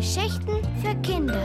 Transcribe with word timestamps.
Geschichten 0.00 0.64
für 0.80 0.96
Kinder. 1.02 1.38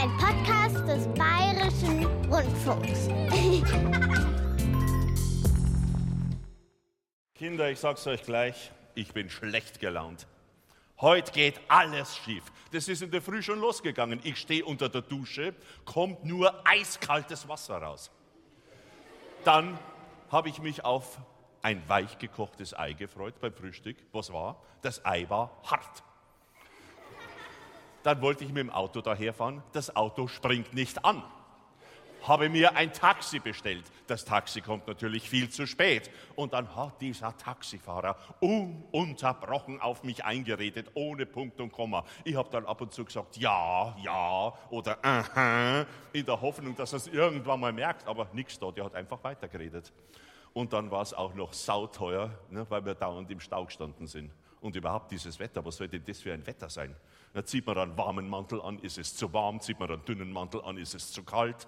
Ein 0.00 0.08
Podcast 0.16 0.80
des 0.88 1.06
Bayerischen 1.08 2.06
Rundfunks. 2.32 3.08
Kinder, 7.34 7.70
ich 7.70 7.78
sag's 7.78 8.06
euch 8.06 8.22
gleich, 8.22 8.72
ich 8.94 9.12
bin 9.12 9.28
schlecht 9.28 9.80
gelaunt. 9.80 10.26
Heute 10.98 11.30
geht 11.30 11.60
alles 11.68 12.16
schief. 12.16 12.44
Das 12.72 12.88
ist 12.88 13.02
in 13.02 13.10
der 13.10 13.20
Früh 13.20 13.42
schon 13.42 13.60
losgegangen. 13.60 14.18
Ich 14.24 14.38
stehe 14.38 14.64
unter 14.64 14.88
der 14.88 15.02
Dusche, 15.02 15.54
kommt 15.84 16.24
nur 16.24 16.66
eiskaltes 16.66 17.46
Wasser 17.48 17.82
raus. 17.82 18.10
Dann 19.44 19.78
habe 20.30 20.48
ich 20.48 20.58
mich 20.58 20.86
auf 20.86 21.18
ein 21.60 21.86
weich 21.86 22.16
gekochtes 22.16 22.72
Ei 22.72 22.94
gefreut 22.94 23.34
beim 23.42 23.52
Frühstück. 23.52 23.98
Was 24.12 24.32
war? 24.32 24.62
Das 24.80 25.04
Ei 25.04 25.28
war 25.28 25.60
hart. 25.64 26.02
Dann 28.04 28.20
wollte 28.20 28.44
ich 28.44 28.50
mit 28.50 28.58
dem 28.58 28.70
Auto 28.70 29.00
daherfahren. 29.00 29.62
Das 29.72 29.96
Auto 29.96 30.28
springt 30.28 30.74
nicht 30.74 31.04
an. 31.06 31.22
Habe 32.22 32.50
mir 32.50 32.76
ein 32.76 32.92
Taxi 32.92 33.38
bestellt. 33.38 33.84
Das 34.06 34.26
Taxi 34.26 34.60
kommt 34.60 34.86
natürlich 34.86 35.28
viel 35.28 35.48
zu 35.48 35.66
spät. 35.66 36.10
Und 36.36 36.52
dann 36.52 36.76
hat 36.76 37.00
dieser 37.00 37.34
Taxifahrer 37.36 38.16
ununterbrochen 38.40 39.80
auf 39.80 40.04
mich 40.04 40.22
eingeredet, 40.22 40.90
ohne 40.92 41.24
Punkt 41.24 41.60
und 41.62 41.72
Komma. 41.72 42.04
Ich 42.24 42.36
habe 42.36 42.50
dann 42.50 42.66
ab 42.66 42.82
und 42.82 42.92
zu 42.92 43.06
gesagt, 43.06 43.38
ja, 43.38 43.96
ja 43.98 44.52
oder 44.68 44.98
aha, 45.02 45.86
in 46.12 46.26
der 46.26 46.40
Hoffnung, 46.40 46.76
dass 46.76 46.92
er 46.92 46.98
es 46.98 47.06
irgendwann 47.06 47.60
mal 47.60 47.72
merkt. 47.72 48.06
Aber 48.06 48.28
nichts 48.34 48.58
da, 48.58 48.70
der 48.70 48.84
hat 48.84 48.94
einfach 48.94 49.24
weitergeredet. 49.24 49.92
Und 50.52 50.74
dann 50.74 50.90
war 50.90 51.02
es 51.02 51.14
auch 51.14 51.34
noch 51.34 51.54
sauteuer, 51.54 52.30
ne, 52.50 52.66
weil 52.68 52.84
wir 52.84 52.94
dauernd 52.94 53.30
im 53.30 53.40
Stau 53.40 53.64
gestanden 53.64 54.06
sind. 54.06 54.30
Und 54.60 54.76
überhaupt 54.76 55.10
dieses 55.10 55.38
Wetter, 55.38 55.64
was 55.64 55.76
soll 55.76 55.88
denn 55.88 56.04
das 56.04 56.20
für 56.20 56.32
ein 56.34 56.46
Wetter 56.46 56.68
sein? 56.68 56.94
Da 57.34 57.44
zieht 57.44 57.66
man 57.66 57.76
einen 57.76 57.98
warmen 57.98 58.28
Mantel 58.30 58.62
an, 58.62 58.78
ist 58.78 58.96
es 58.96 59.16
zu 59.16 59.32
warm, 59.32 59.60
zieht 59.60 59.80
man 59.80 59.90
einen 59.90 60.04
dünnen 60.04 60.32
Mantel 60.32 60.62
an, 60.62 60.78
ist 60.78 60.94
es 60.94 61.10
zu 61.10 61.24
kalt. 61.24 61.66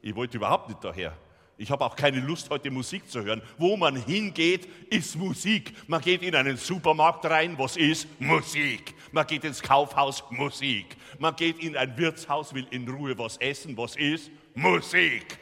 Ich 0.00 0.14
wollte 0.14 0.38
überhaupt 0.38 0.70
nicht 0.70 0.82
daher. 0.82 1.12
Ich 1.58 1.70
habe 1.70 1.84
auch 1.84 1.94
keine 1.94 2.20
Lust, 2.20 2.48
heute 2.48 2.70
Musik 2.70 3.10
zu 3.10 3.22
hören. 3.22 3.42
Wo 3.58 3.76
man 3.76 3.96
hingeht, 3.96 4.66
ist 4.90 5.16
Musik. 5.16 5.74
Man 5.88 6.00
geht 6.00 6.22
in 6.22 6.34
einen 6.34 6.56
Supermarkt 6.56 7.26
rein, 7.26 7.58
was 7.58 7.76
ist? 7.76 8.08
Musik. 8.18 8.94
Man 9.12 9.26
geht 9.26 9.44
ins 9.44 9.60
Kaufhaus, 9.60 10.24
Musik. 10.30 10.96
Man 11.18 11.36
geht 11.36 11.62
in 11.62 11.76
ein 11.76 11.94
Wirtshaus, 11.98 12.54
will 12.54 12.66
in 12.70 12.88
Ruhe 12.88 13.18
was 13.18 13.36
essen, 13.38 13.76
was 13.76 13.94
ist? 13.94 14.30
Musik. 14.54 15.38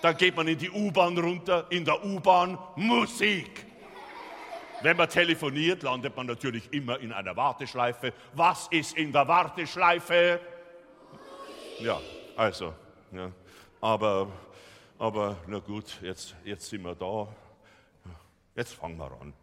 Dann 0.00 0.16
geht 0.16 0.34
man 0.34 0.48
in 0.48 0.56
die 0.56 0.70
U-Bahn 0.70 1.18
runter, 1.18 1.66
in 1.68 1.84
der 1.84 2.02
U-Bahn 2.02 2.56
Musik. 2.76 3.66
Wenn 4.82 4.96
man 4.96 5.08
telefoniert, 5.08 5.82
landet 5.82 6.16
man 6.16 6.26
natürlich 6.26 6.72
immer 6.72 6.98
in 7.00 7.12
einer 7.12 7.36
Warteschleife. 7.36 8.12
Was 8.32 8.66
ist 8.68 8.96
in 8.96 9.12
der 9.12 9.28
Warteschleife? 9.28 10.40
Ja, 11.80 12.00
also, 12.36 12.74
ja. 13.12 13.30
aber, 13.80 14.28
aber 14.98 15.36
na 15.46 15.58
gut, 15.58 16.00
jetzt, 16.02 16.34
jetzt 16.44 16.68
sind 16.68 16.82
wir 16.82 16.94
da. 16.94 17.28
Jetzt 18.54 18.74
fangen 18.74 18.96
wir 18.96 19.12
an. 19.20 19.34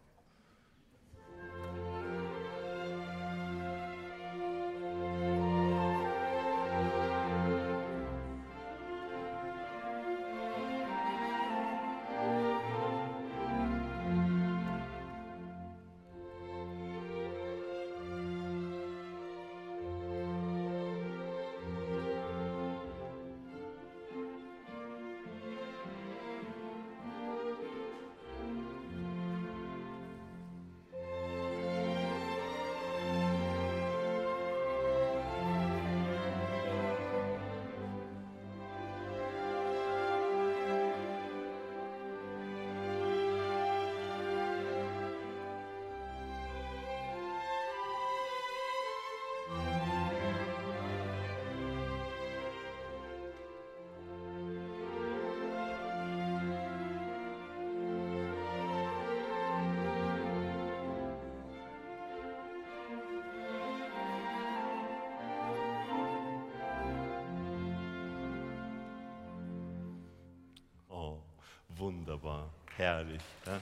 Wunderbar, 71.78 72.50
herrlich. 72.76 73.22
Ja. 73.46 73.60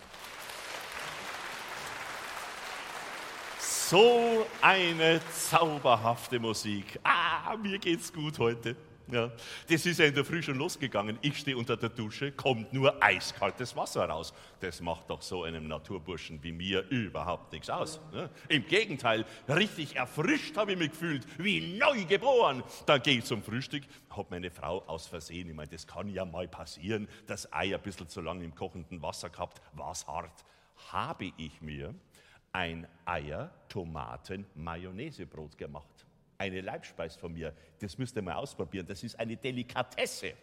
So 3.59 4.47
eine 4.61 5.21
zauberhafte 5.31 6.39
Musik. 6.39 6.99
Ah, 7.03 7.55
mir 7.55 7.77
geht's 7.77 8.11
gut 8.11 8.39
heute. 8.39 8.75
Ja, 9.11 9.31
das 9.69 9.85
ist 9.85 9.99
ja 9.99 10.05
in 10.05 10.15
der 10.15 10.25
Früh 10.25 10.41
schon 10.41 10.57
losgegangen. 10.57 11.19
Ich 11.21 11.37
stehe 11.37 11.55
unter 11.55 11.77
der 11.77 11.89
Dusche, 11.89 12.31
kommt 12.31 12.73
nur 12.73 13.03
eiskaltes 13.03 13.75
Wasser 13.75 14.09
raus. 14.09 14.33
Das 14.61 14.81
macht 14.81 15.11
doch 15.11 15.21
so 15.21 15.43
einem 15.43 15.67
Naturburschen 15.67 16.41
wie 16.41 16.51
mir 16.51 16.89
überhaupt 16.89 17.51
nichts 17.51 17.69
aus. 17.69 18.01
Ne? 18.11 18.31
Im 18.49 18.65
Gegenteil, 18.65 19.23
richtig 19.47 19.95
erfrischt 19.95 20.57
habe 20.57 20.71
ich 20.71 20.79
mich 20.79 20.89
gefühlt, 20.89 21.27
wie 21.37 21.77
neu 21.77 22.05
geboren. 22.05 22.63
Dann 22.87 22.99
gehe 23.03 23.19
ich 23.19 23.25
zum 23.25 23.43
Frühstück, 23.43 23.83
habe 24.09 24.25
meine 24.31 24.49
Frau 24.49 24.81
aus 24.87 25.05
Versehen, 25.05 25.49
ich 25.49 25.55
meine, 25.55 25.69
das 25.69 25.85
kann 25.85 26.09
ja 26.09 26.25
mal 26.25 26.47
passieren, 26.47 27.07
das 27.27 27.53
Ei 27.53 27.75
ein 27.75 27.81
bisschen 27.81 28.09
zu 28.09 28.21
lange 28.21 28.43
im 28.43 28.55
kochenden 28.55 29.03
Wasser 29.03 29.29
gehabt, 29.29 29.61
war 29.73 29.91
es 29.91 30.07
hart. 30.07 30.43
Habe 30.91 31.31
ich 31.37 31.61
mir 31.61 31.93
ein 32.51 32.87
Eier-Tomaten-Mayonnaise-Brot 33.05 35.59
gemacht 35.59 36.04
eine 36.37 36.61
Leibspeis 36.61 37.15
von 37.15 37.33
mir. 37.33 37.53
Das 37.79 37.97
müsst 37.97 38.15
ihr 38.15 38.21
mal 38.21 38.35
ausprobieren. 38.35 38.85
Das 38.87 39.03
ist 39.03 39.19
eine 39.19 39.37
Delikatesse. 39.37 40.33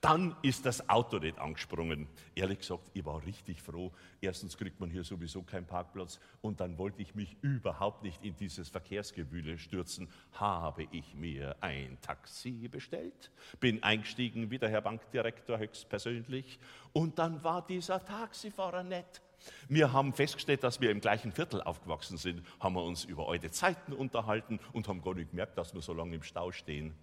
Dann 0.00 0.36
ist 0.42 0.64
das 0.66 0.88
Auto 0.88 1.18
nicht 1.18 1.38
angesprungen. 1.38 2.08
Ehrlich 2.34 2.60
gesagt, 2.60 2.90
ich 2.94 3.04
war 3.04 3.24
richtig 3.24 3.60
froh. 3.60 3.92
Erstens 4.20 4.56
kriegt 4.56 4.80
man 4.80 4.90
hier 4.90 5.04
sowieso 5.04 5.42
keinen 5.42 5.66
Parkplatz 5.66 6.20
und 6.40 6.60
dann 6.60 6.78
wollte 6.78 7.02
ich 7.02 7.14
mich 7.14 7.36
überhaupt 7.42 8.02
nicht 8.02 8.24
in 8.24 8.36
dieses 8.36 8.68
Verkehrsgewühle 8.68 9.58
stürzen. 9.58 10.08
Habe 10.32 10.86
ich 10.90 11.14
mir 11.14 11.56
ein 11.60 11.98
Taxi 12.00 12.68
bestellt, 12.68 13.30
bin 13.60 13.82
eingestiegen 13.82 14.50
wie 14.50 14.58
der 14.58 14.70
Herr 14.70 14.82
Bankdirektor 14.82 15.58
höchstpersönlich 15.58 16.58
und 16.92 17.18
dann 17.18 17.42
war 17.44 17.66
dieser 17.66 18.04
Taxifahrer 18.04 18.82
nett. 18.82 19.20
Wir 19.68 19.92
haben 19.92 20.12
festgestellt, 20.12 20.62
dass 20.64 20.80
wir 20.80 20.90
im 20.90 21.00
gleichen 21.00 21.32
Viertel 21.32 21.62
aufgewachsen 21.62 22.16
sind, 22.16 22.42
haben 22.58 22.74
wir 22.74 22.82
uns 22.82 23.04
über 23.04 23.28
alte 23.28 23.50
Zeiten 23.50 23.92
unterhalten 23.92 24.60
und 24.72 24.88
haben 24.88 25.02
gar 25.02 25.14
nicht 25.14 25.30
gemerkt, 25.30 25.58
dass 25.58 25.74
wir 25.74 25.80
so 25.80 25.92
lange 25.92 26.16
im 26.16 26.22
Stau 26.22 26.52
stehen. 26.52 26.94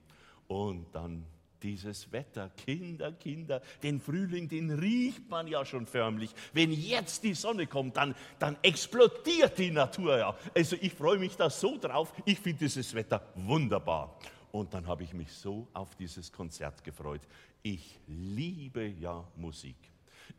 Und 0.47 0.85
dann 0.93 1.25
dieses 1.61 2.11
Wetter, 2.11 2.49
Kinder, 2.49 3.11
Kinder, 3.13 3.61
den 3.83 3.99
Frühling, 3.99 4.47
den 4.47 4.71
riecht 4.71 5.29
man 5.29 5.47
ja 5.47 5.65
schon 5.65 5.85
förmlich. 5.85 6.31
Wenn 6.53 6.71
jetzt 6.71 7.23
die 7.23 7.33
Sonne 7.33 7.67
kommt, 7.67 7.97
dann, 7.97 8.15
dann 8.39 8.57
explodiert 8.61 9.57
die 9.57 9.71
Natur 9.71 10.17
ja. 10.17 10.35
Also 10.55 10.75
ich 10.79 10.93
freue 10.93 11.17
mich 11.17 11.35
da 11.35 11.49
so 11.49 11.77
drauf. 11.77 12.13
Ich 12.25 12.39
finde 12.39 12.59
dieses 12.59 12.93
Wetter 12.93 13.21
wunderbar. 13.35 14.17
Und 14.51 14.73
dann 14.73 14.87
habe 14.87 15.03
ich 15.03 15.13
mich 15.13 15.31
so 15.31 15.67
auf 15.73 15.95
dieses 15.95 16.31
Konzert 16.31 16.83
gefreut. 16.83 17.21
Ich 17.63 17.99
liebe 18.07 18.85
ja 18.85 19.27
Musik. 19.35 19.75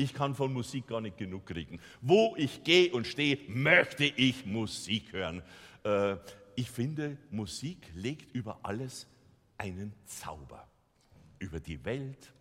Ich 0.01 0.15
kann 0.15 0.37
von 0.37 0.53
Musik 0.53 0.87
gar 0.87 1.01
nicht 1.01 1.19
genug 1.19 1.45
kriegen. 1.45 1.81
Wo 2.01 2.35
ich 2.37 2.63
gehe 2.63 2.93
und 2.93 3.07
stehe, 3.07 3.37
möchte 3.49 4.05
ich 4.05 4.47
Musik 4.47 5.13
hören. 5.13 5.43
Äh, 5.83 6.17
ich 6.55 6.71
finde, 6.71 7.19
Musik 7.31 7.91
legt 7.95 8.33
über 8.33 8.61
alles 8.63 9.09
einen 9.59 9.93
Zauber. 10.07 10.69
Über 11.41 11.59
die 11.59 11.85
Welt, 11.85 12.33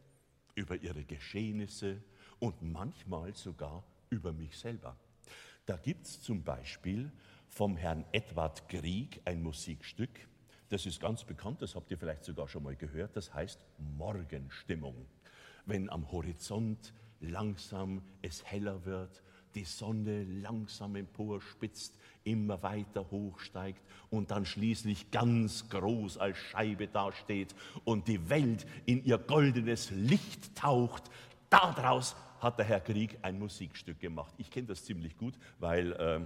über 0.54 0.76
ihre 0.76 1.04
Geschehnisse 1.04 2.02
und 2.38 2.62
manchmal 2.62 3.34
sogar 3.36 3.84
über 4.12 4.32
mich 4.32 4.56
selber. 4.56 4.96
Da 5.66 5.78
gibt 5.78 6.06
es 6.06 6.22
zum 6.22 6.44
Beispiel 6.44 7.12
vom 7.50 7.76
Herrn 7.76 8.06
Edward 8.12 8.70
Grieg 8.70 9.20
ein 9.26 9.42
Musikstück. 9.42 10.12
Das 10.70 10.86
ist 10.86 11.00
ganz 11.00 11.24
bekannt, 11.24 11.64
das 11.64 11.74
habt 11.76 11.90
ihr 11.90 11.98
vielleicht 11.98 12.24
sogar 12.24 12.48
schon 12.48 12.62
mal 12.62 12.76
gehört. 12.76 13.16
Das 13.16 13.34
heißt 13.34 13.60
Morgenstimmung. 13.98 15.08
Wenn 15.66 15.90
am 15.90 16.12
Horizont 16.12 16.94
langsam 17.20 18.02
es 18.22 18.44
heller 18.46 18.86
wird, 18.86 19.24
die 19.56 19.64
Sonne 19.64 20.24
langsam 20.24 20.96
emporspitzt, 20.96 21.98
immer 22.24 22.62
weiter 22.62 23.10
hochsteigt 23.10 23.82
und 24.10 24.32
dann 24.32 24.46
schließlich 24.46 25.10
ganz 25.12 25.70
groß 25.70 26.18
als 26.18 26.38
Scheibe 26.38 26.88
dasteht 26.88 27.56
und 27.84 28.08
die 28.08 28.30
Welt 28.30 28.68
in 28.86 29.04
ihr 29.04 29.18
goldenes 29.18 29.90
Licht 29.92 30.56
taucht. 30.56 31.04
Daraus 31.50 32.16
hat 32.40 32.60
der 32.60 32.66
Herr 32.66 32.82
Krieg 32.82 33.18
ein 33.22 33.40
Musikstück 33.40 34.00
gemacht. 34.00 34.34
Ich 34.38 34.52
kenne 34.52 34.68
das 34.68 34.86
ziemlich 34.86 35.18
gut, 35.18 35.34
weil, 35.60 35.94
äh, 35.94 36.20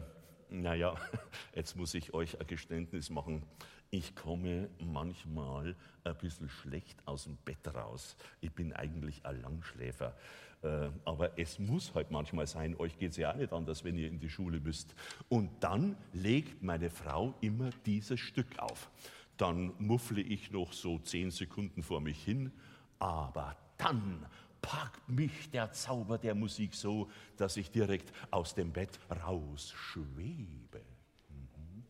naja, 0.50 0.96
jetzt 1.56 1.78
muss 1.78 1.94
ich 1.94 2.14
euch 2.14 2.40
ein 2.40 2.48
Geständnis 2.48 3.10
machen. 3.10 3.44
Ich 3.92 4.16
komme 4.16 4.70
manchmal 4.80 5.76
ein 6.04 6.18
bisschen 6.18 6.50
schlecht 6.50 6.98
aus 7.06 7.26
dem 7.26 7.38
Bett 7.38 7.68
raus. 7.74 8.16
Ich 8.40 8.52
bin 8.52 8.74
eigentlich 8.74 9.26
ein 9.26 9.42
Langschläfer. 9.42 10.16
Äh, 10.64 10.90
aber 11.06 11.40
es 11.40 11.58
muss 11.60 11.94
halt 11.96 12.12
manchmal 12.12 12.46
sein, 12.46 12.76
euch 12.78 12.98
geht 12.98 13.12
es 13.12 13.18
ja 13.18 13.32
auch 13.32 13.36
nicht 13.36 13.52
anders, 13.52 13.84
wenn 13.84 13.98
ihr 13.98 14.08
in 14.08 14.20
die 14.20 14.30
Schule 14.30 14.60
müsst. 14.60 14.94
Und 15.28 15.50
dann 15.60 15.98
legt 16.14 16.62
meine 16.62 16.90
Frau 16.90 17.34
immer 17.42 17.72
dieses 17.86 18.20
Stück 18.20 18.60
auf. 18.60 18.90
Dann 19.38 19.74
muffle 19.80 20.22
ich 20.22 20.52
noch 20.52 20.72
so 20.72 21.00
zehn 21.00 21.32
Sekunden 21.32 21.82
vor 21.82 22.00
mich 22.00 22.24
hin, 22.24 22.52
aber 23.00 23.56
dann 23.78 24.26
packt 24.62 25.10
mich 25.10 25.50
der 25.50 25.72
Zauber 25.72 26.20
der 26.20 26.36
Musik 26.36 26.76
so, 26.76 27.10
dass 27.38 27.58
ich 27.58 27.72
direkt 27.72 28.14
aus 28.30 28.54
dem 28.54 28.72
Bett 28.72 29.00
rausschwebe. 29.26 30.84
Mhm. 31.30 31.84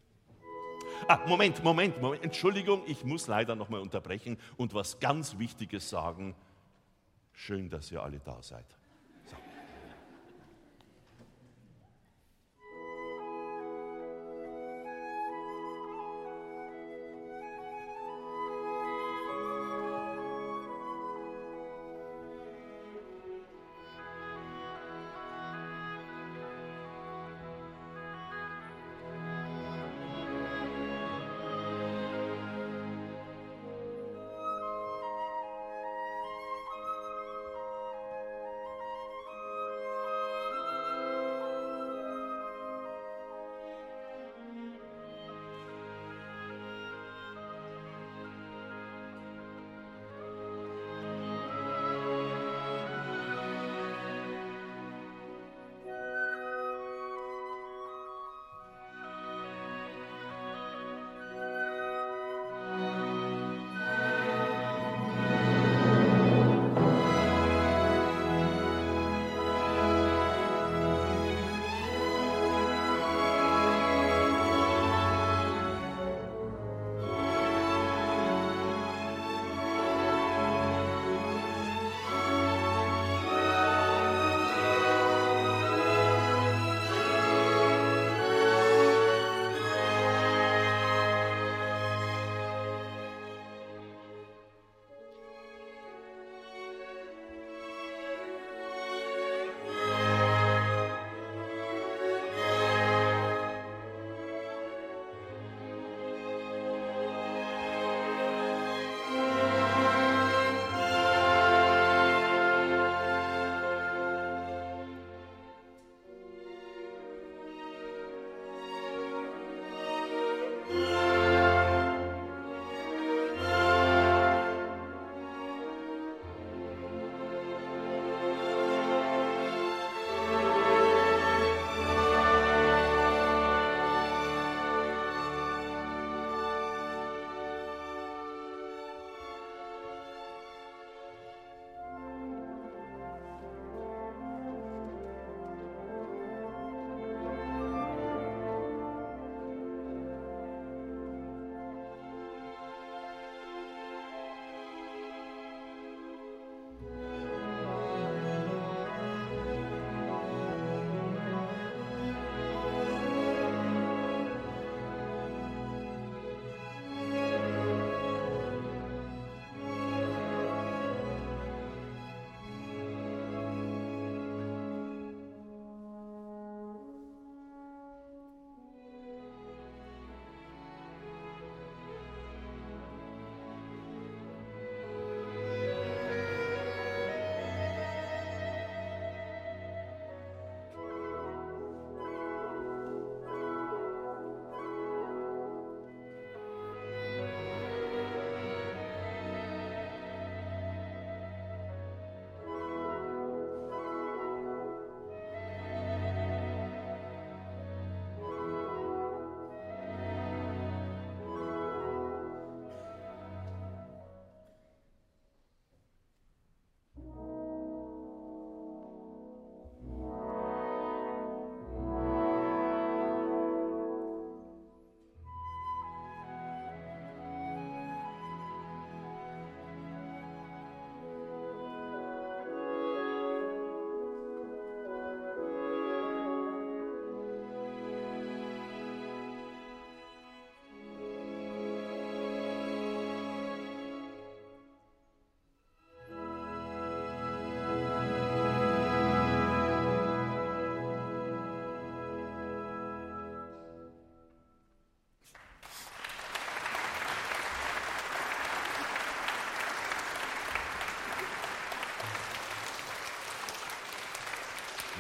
Ah, 1.09 1.19
Moment, 1.27 1.61
Moment, 1.61 2.01
Moment. 2.01 2.23
Entschuldigung, 2.23 2.83
ich 2.87 3.03
muss 3.03 3.27
leider 3.27 3.55
noch 3.55 3.67
mal 3.67 3.81
unterbrechen 3.81 4.37
und 4.55 4.73
was 4.73 5.01
ganz 5.01 5.37
Wichtiges 5.37 5.89
sagen. 5.89 6.33
Schön, 7.43 7.71
dass 7.71 7.91
ihr 7.91 8.03
alle 8.03 8.19
da 8.19 8.39
seid. 8.43 8.67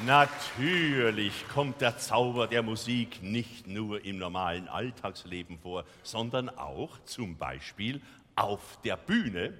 Natürlich 0.05 1.47
kommt 1.47 1.79
der 1.79 1.99
Zauber 1.99 2.47
der 2.47 2.63
Musik 2.63 3.21
nicht 3.21 3.67
nur 3.67 4.03
im 4.03 4.17
normalen 4.17 4.67
Alltagsleben 4.67 5.59
vor, 5.59 5.85
sondern 6.01 6.49
auch 6.49 6.97
zum 7.03 7.37
Beispiel 7.37 8.01
auf 8.35 8.79
der 8.83 8.97
Bühne, 8.97 9.53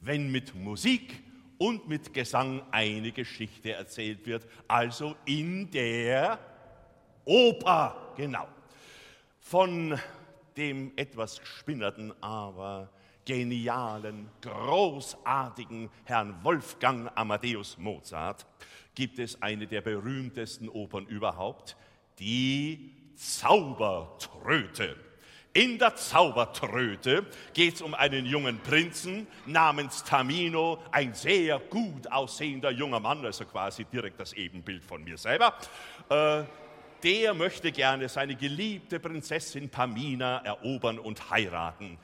wenn 0.00 0.32
mit 0.32 0.52
Musik 0.56 1.22
und 1.58 1.88
mit 1.88 2.12
Gesang 2.12 2.62
eine 2.72 3.12
Geschichte 3.12 3.72
erzählt 3.72 4.26
wird, 4.26 4.48
also 4.66 5.14
in 5.24 5.70
der 5.70 6.40
Oper, 7.24 8.14
genau. 8.16 8.48
Von 9.38 9.96
dem 10.56 10.92
etwas 10.96 11.38
gespinnerten, 11.38 12.12
aber 12.20 12.90
genialen, 13.24 14.28
großartigen 14.40 15.88
Herrn 16.04 16.34
Wolfgang 16.42 17.12
Amadeus 17.14 17.78
Mozart 17.78 18.44
gibt 18.98 19.20
es 19.20 19.40
eine 19.40 19.68
der 19.68 19.80
berühmtesten 19.80 20.68
Opern 20.68 21.06
überhaupt, 21.06 21.76
die 22.18 22.96
Zaubertröte. 23.14 24.96
In 25.52 25.78
der 25.78 25.94
Zaubertröte 25.94 27.24
geht 27.54 27.76
es 27.76 27.82
um 27.82 27.94
einen 27.94 28.26
jungen 28.26 28.58
Prinzen 28.58 29.28
namens 29.46 30.02
Tamino, 30.02 30.82
ein 30.90 31.14
sehr 31.14 31.60
gut 31.60 32.10
aussehender 32.10 32.72
junger 32.72 32.98
Mann, 32.98 33.24
also 33.24 33.44
quasi 33.44 33.84
direkt 33.84 34.18
das 34.18 34.32
Ebenbild 34.32 34.82
von 34.82 35.04
mir 35.04 35.16
selber. 35.16 35.54
Äh, 36.08 36.42
der 37.04 37.34
möchte 37.34 37.70
gerne 37.70 38.08
seine 38.08 38.34
geliebte 38.34 38.98
Prinzessin 38.98 39.68
Pamina 39.68 40.38
erobern 40.38 40.98
und 40.98 41.30
heiraten. 41.30 41.98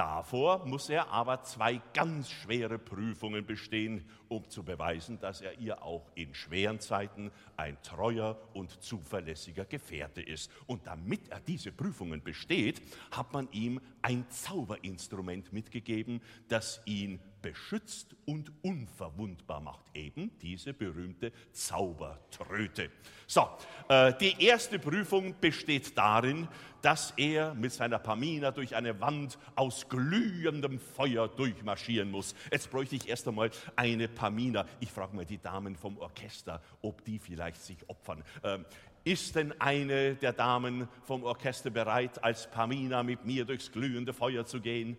Davor 0.00 0.64
muss 0.64 0.88
er 0.88 1.10
aber 1.10 1.42
zwei 1.42 1.78
ganz 1.92 2.30
schwere 2.30 2.78
Prüfungen 2.78 3.44
bestehen, 3.44 4.08
um 4.28 4.48
zu 4.48 4.62
beweisen, 4.62 5.20
dass 5.20 5.42
er 5.42 5.58
ihr 5.58 5.82
auch 5.82 6.10
in 6.14 6.32
schweren 6.32 6.80
Zeiten 6.80 7.30
ein 7.58 7.76
treuer 7.82 8.40
und 8.54 8.82
zuverlässiger 8.82 9.66
Gefährte 9.66 10.22
ist. 10.22 10.50
Und 10.66 10.86
damit 10.86 11.28
er 11.28 11.40
diese 11.40 11.70
Prüfungen 11.70 12.22
besteht, 12.22 12.80
hat 13.10 13.34
man 13.34 13.46
ihm 13.52 13.78
ein 14.00 14.24
Zauberinstrument 14.30 15.52
mitgegeben, 15.52 16.22
das 16.48 16.80
ihn 16.86 17.20
beschützt 17.42 18.14
und 18.26 18.52
unverwundbar 18.62 19.60
macht. 19.60 19.84
Eben 19.94 20.30
diese 20.40 20.72
berühmte 20.72 21.32
Zaubertröte. 21.52 22.90
So, 23.26 23.48
äh, 23.88 24.12
die 24.20 24.44
erste 24.44 24.78
Prüfung 24.78 25.34
besteht 25.40 25.96
darin, 25.96 26.48
dass 26.82 27.12
er 27.16 27.54
mit 27.54 27.72
seiner 27.72 27.98
Pamina 27.98 28.50
durch 28.50 28.74
eine 28.74 29.00
Wand 29.00 29.38
aus 29.54 29.88
glühendem 29.88 30.78
Feuer 30.78 31.28
durchmarschieren 31.28 32.10
muss. 32.10 32.34
Jetzt 32.50 32.70
bräuchte 32.70 32.96
ich 32.96 33.08
erst 33.08 33.28
einmal 33.28 33.50
eine 33.76 34.08
Pamina. 34.08 34.66
Ich 34.80 34.90
frage 34.90 35.14
mal 35.14 35.26
die 35.26 35.38
Damen 35.38 35.76
vom 35.76 35.98
Orchester, 35.98 36.62
ob 36.82 37.04
die 37.04 37.18
vielleicht 37.18 37.62
sich 37.62 37.88
opfern. 37.88 38.24
Ähm, 38.42 38.64
ist 39.02 39.34
denn 39.34 39.58
eine 39.58 40.14
der 40.14 40.34
Damen 40.34 40.86
vom 41.04 41.24
Orchester 41.24 41.70
bereit, 41.70 42.22
als 42.22 42.50
Pamina 42.50 43.02
mit 43.02 43.24
mir 43.24 43.46
durchs 43.46 43.72
glühende 43.72 44.12
Feuer 44.12 44.44
zu 44.44 44.60
gehen? 44.60 44.98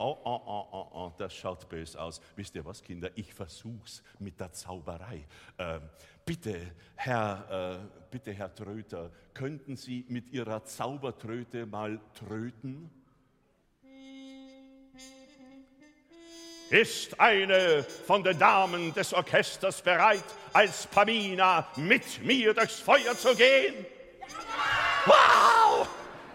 Oh, 0.00 0.16
oh, 0.24 0.42
oh, 0.46 0.68
oh, 0.70 0.88
oh, 0.92 1.12
das 1.18 1.34
schaut 1.34 1.68
böse 1.68 2.00
aus. 2.00 2.20
Wisst 2.36 2.54
ihr 2.54 2.64
was, 2.64 2.82
Kinder? 2.82 3.10
Ich 3.16 3.34
versuch's 3.34 4.02
mit 4.20 4.38
der 4.38 4.52
Zauberei. 4.52 5.26
Äh, 5.56 5.80
bitte, 6.24 6.72
Herr, 6.94 7.80
äh, 7.82 8.06
bitte, 8.08 8.32
Herr 8.32 8.54
Tröter, 8.54 9.10
könnten 9.34 9.76
Sie 9.76 10.04
mit 10.08 10.30
Ihrer 10.30 10.64
Zaubertröte 10.64 11.66
mal 11.66 12.00
tröten? 12.14 12.90
Ist 16.70 17.18
eine 17.18 17.82
von 17.82 18.22
den 18.22 18.38
Damen 18.38 18.92
des 18.94 19.12
Orchesters 19.14 19.82
bereit, 19.82 20.22
als 20.52 20.86
Pamina 20.86 21.66
mit 21.76 22.22
mir 22.22 22.54
durchs 22.54 22.78
Feuer 22.78 23.16
zu 23.16 23.34
gehen? 23.34 23.86
Wow! 25.06 25.88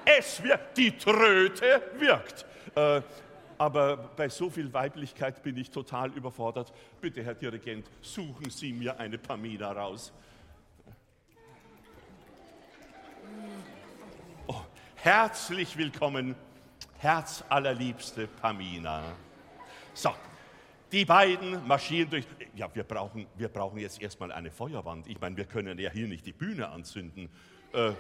Es 0.04 0.44
wirkt, 0.44 0.78
die 0.78 0.98
Tröte 0.98 1.82
wirkt. 1.98 2.46
Äh, 2.76 3.02
aber 3.58 3.98
bei 3.98 4.30
so 4.30 4.50
viel 4.50 4.72
Weiblichkeit 4.74 5.42
bin 5.44 5.58
ich 5.58 5.70
total 5.70 6.12
überfordert. 6.12 6.74
Bitte, 7.02 7.24
Herr 7.24 7.36
Dirigent, 7.36 7.86
suchen 8.02 8.50
Sie 8.50 8.74
mir 8.74 9.00
eine 9.00 9.18
Pamina 9.18 9.72
raus. 9.72 10.12
Oh, 14.48 14.62
herzlich 14.96 15.78
willkommen, 15.78 16.36
herzallerliebste 17.00 18.28
Pamina. 18.28 19.04
So, 19.94 20.14
die 20.92 21.06
beiden 21.06 21.68
marschieren 21.68 22.10
durch. 22.10 22.26
Ja, 22.56 22.74
wir 22.74 22.84
brauchen, 22.84 23.26
wir 23.36 23.50
brauchen 23.50 23.80
jetzt 23.80 24.02
erstmal 24.02 24.32
eine 24.32 24.52
Feuerwand. 24.52 25.08
Ich 25.08 25.20
meine, 25.20 25.36
wir 25.36 25.46
können 25.46 25.80
ja 25.80 25.90
hier 25.90 26.08
nicht 26.08 26.26
die 26.26 26.34
Bühne 26.34 26.70
anzünden. 26.70 27.30
Äh, 27.74 27.92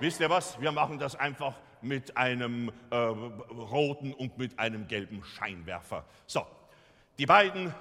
wisst 0.00 0.20
ihr 0.20 0.30
was? 0.30 0.60
Wir 0.60 0.72
machen 0.72 0.98
das 0.98 1.16
einfach 1.16 1.54
mit 1.82 2.16
einem 2.16 2.70
äh, 2.90 2.96
roten 2.96 4.12
und 4.12 4.38
mit 4.38 4.58
einem 4.58 4.88
gelben 4.88 5.22
Scheinwerfer. 5.24 6.04
So, 6.26 6.46
die 7.18 7.26
beiden 7.26 7.74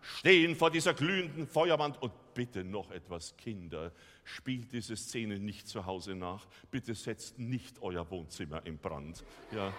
stehen 0.00 0.56
vor 0.56 0.70
dieser 0.70 0.94
glühenden 0.94 1.46
Feuerwand 1.46 2.00
und 2.02 2.12
bitte 2.34 2.64
noch 2.64 2.90
etwas, 2.90 3.36
Kinder, 3.36 3.92
spielt 4.24 4.72
diese 4.72 4.96
Szene 4.96 5.38
nicht 5.38 5.66
zu 5.68 5.86
Hause 5.86 6.14
nach. 6.14 6.46
Bitte 6.70 6.94
setzt 6.94 7.38
nicht 7.38 7.82
euer 7.82 8.08
Wohnzimmer 8.10 8.64
in 8.64 8.78
Brand. 8.78 9.24
Ja. 9.52 9.72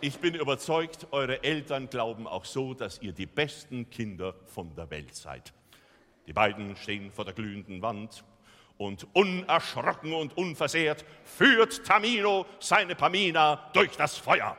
Ich 0.00 0.18
bin 0.18 0.34
überzeugt, 0.34 1.06
eure 1.10 1.44
Eltern 1.44 1.90
glauben 1.90 2.26
auch 2.26 2.46
so, 2.46 2.74
dass 2.74 3.00
ihr 3.02 3.12
die 3.12 3.26
besten 3.26 3.90
Kinder 3.90 4.34
von 4.46 4.74
der 4.74 4.90
Welt 4.90 5.14
seid. 5.14 5.52
Die 6.26 6.32
beiden 6.32 6.74
stehen 6.76 7.12
vor 7.12 7.24
der 7.24 7.34
glühenden 7.34 7.82
Wand 7.82 8.24
und 8.80 9.06
unerschrocken 9.12 10.14
und 10.14 10.34
unversehrt 10.38 11.04
führt 11.22 11.84
Tamino 11.84 12.46
seine 12.60 12.94
Pamina 12.94 13.70
durch 13.74 13.94
das 13.94 14.16
Feuer. 14.16 14.56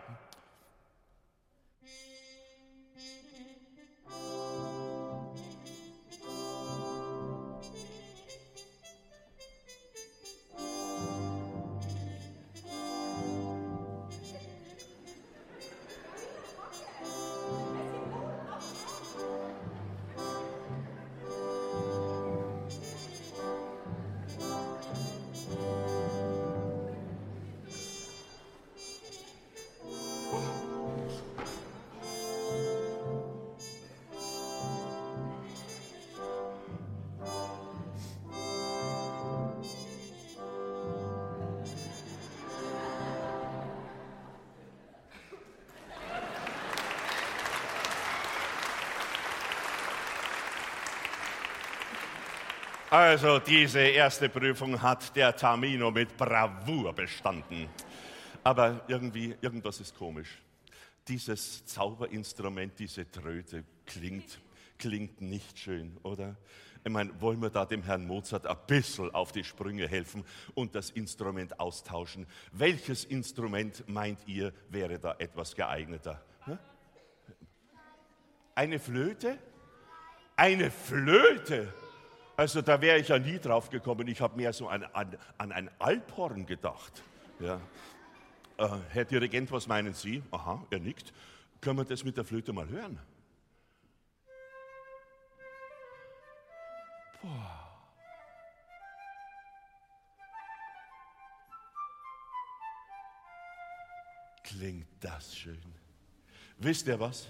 Also 53.12 53.40
diese 53.40 53.82
erste 53.82 54.30
Prüfung 54.30 54.82
hat 54.82 55.14
der 55.18 55.36
Tamino 55.36 55.92
mit 55.92 56.16
Bravour 56.16 56.94
bestanden. 56.94 57.68
Aber 58.42 58.86
irgendwie, 58.88 59.36
irgendwas 59.42 59.82
ist 59.82 59.98
komisch. 59.98 60.42
Dieses 61.10 61.66
Zauberinstrument, 61.66 62.80
diese 62.80 63.12
Tröte 63.12 63.66
klingt, 63.86 64.40
klingt 64.78 65.20
nicht 65.20 65.60
schön, 65.60 65.98
oder? 66.04 66.38
Ich 66.86 66.90
meine, 66.90 67.12
wollen 67.20 67.42
wir 67.42 67.50
da 67.50 67.66
dem 67.66 67.84
Herrn 67.84 68.08
Mozart 68.08 68.48
ein 68.48 68.56
bisschen 68.66 69.14
auf 69.14 69.34
die 69.34 69.44
Sprünge 69.44 69.90
helfen 69.90 70.24
und 70.54 70.74
das 70.74 70.90
Instrument 70.92 71.60
austauschen? 71.60 72.26
Welches 72.54 73.04
Instrument 73.04 73.84
meint 73.90 74.26
ihr, 74.26 74.54
wäre 74.70 74.98
da 75.00 75.16
etwas 75.20 75.54
geeigneter? 75.54 76.24
Eine 78.56 78.80
Flöte? 78.80 79.38
Eine 80.38 80.72
Flöte? 80.72 81.74
Also 82.42 82.64
da 82.64 82.82
wäre 82.82 82.98
ich 82.98 83.08
ja 83.08 83.20
nie 83.20 83.38
drauf 83.38 83.70
gekommen. 83.70 84.08
Ich 84.08 84.20
habe 84.20 84.36
mehr 84.36 84.52
so 84.52 84.68
an, 84.68 84.84
an, 84.94 85.16
an 85.38 85.52
ein 85.52 85.70
Alphorn 85.78 86.48
gedacht. 86.48 87.04
Ja. 87.40 87.62
Äh, 88.58 88.68
Herr 88.90 89.06
Dirigent, 89.06 89.52
was 89.52 89.68
meinen 89.68 89.94
Sie? 89.94 90.24
Aha, 90.32 90.66
er 90.72 90.80
nickt. 90.80 91.14
Können 91.62 91.78
wir 91.78 91.86
das 91.86 92.04
mit 92.04 92.18
der 92.18 92.26
Flöte 92.26 92.52
mal 92.52 92.68
hören? 92.68 92.98
Boah. 97.22 97.60
Klingt 104.42 104.88
das 105.00 105.36
schön. 105.36 105.62
Wisst 106.58 106.88
ihr 106.88 107.00
was? 107.00 107.30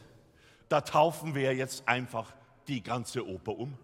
da 0.70 0.80
taufen 0.80 1.36
wir 1.36 1.54
jetzt 1.54 1.86
einfach 1.86 2.34
die 2.70 2.82
ganze 2.82 3.28
Oper 3.28 3.58
um. 3.58 3.78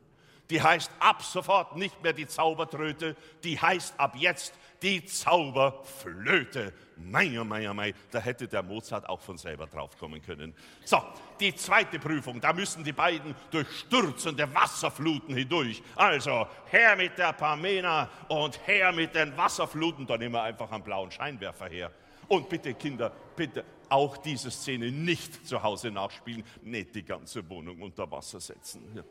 Die 0.49 0.61
heißt 0.61 0.91
ab 0.99 1.21
sofort 1.23 1.75
nicht 1.75 2.01
mehr 2.01 2.13
die 2.13 2.27
Zaubertröte, 2.27 3.15
die 3.43 3.59
heißt 3.59 3.99
ab 3.99 4.15
jetzt 4.15 4.53
die 4.81 5.03
Zauberflöte. 5.05 6.73
Mei, 6.97 7.39
oh 7.39 7.43
mei, 7.43 7.69
oh 7.69 7.73
mei, 7.73 7.93
da 8.11 8.19
hätte 8.19 8.47
der 8.47 8.63
Mozart 8.63 9.07
auch 9.09 9.19
von 9.19 9.37
selber 9.37 9.67
draufkommen 9.67 10.21
können. 10.21 10.53
So, 10.85 11.01
die 11.39 11.53
zweite 11.55 11.99
Prüfung, 11.99 12.39
da 12.39 12.53
müssen 12.53 12.83
die 12.83 12.93
beiden 12.93 13.35
durch 13.51 13.67
stürzende 13.79 14.53
Wasserfluten 14.53 15.35
hindurch. 15.35 15.81
Also, 15.95 16.47
her 16.67 16.95
mit 16.95 17.17
der 17.17 17.33
Pamena 17.33 18.09
und 18.29 18.59
her 18.67 18.91
mit 18.91 19.15
den 19.15 19.35
Wasserfluten, 19.35 20.07
da 20.07 20.17
nehmen 20.17 20.35
wir 20.35 20.43
einfach 20.43 20.71
einen 20.71 20.83
blauen 20.83 21.11
Scheinwerfer 21.11 21.67
her. 21.67 21.91
Und 22.27 22.49
bitte, 22.49 22.73
Kinder, 22.73 23.11
bitte 23.35 23.63
auch 23.89 24.17
diese 24.17 24.51
Szene 24.51 24.91
nicht 24.91 25.47
zu 25.47 25.61
Hause 25.61 25.91
nachspielen, 25.91 26.43
nicht 26.61 26.93
die 26.93 27.03
ganze 27.03 27.47
Wohnung 27.49 27.81
unter 27.81 28.09
Wasser 28.11 28.39
setzen. 28.39 28.83
Ja. 28.95 29.03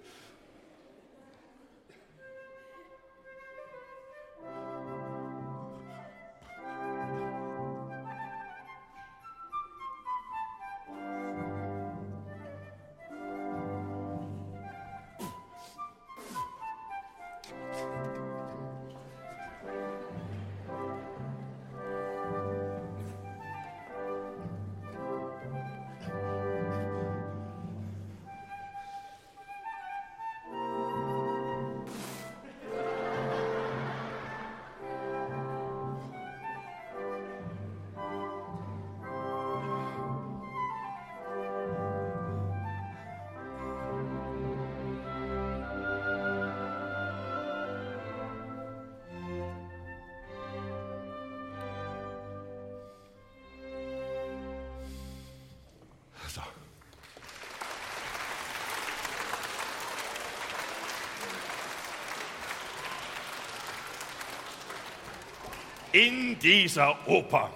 In 66.37 66.43
dieser 66.43 67.09
Oper, 67.09 67.51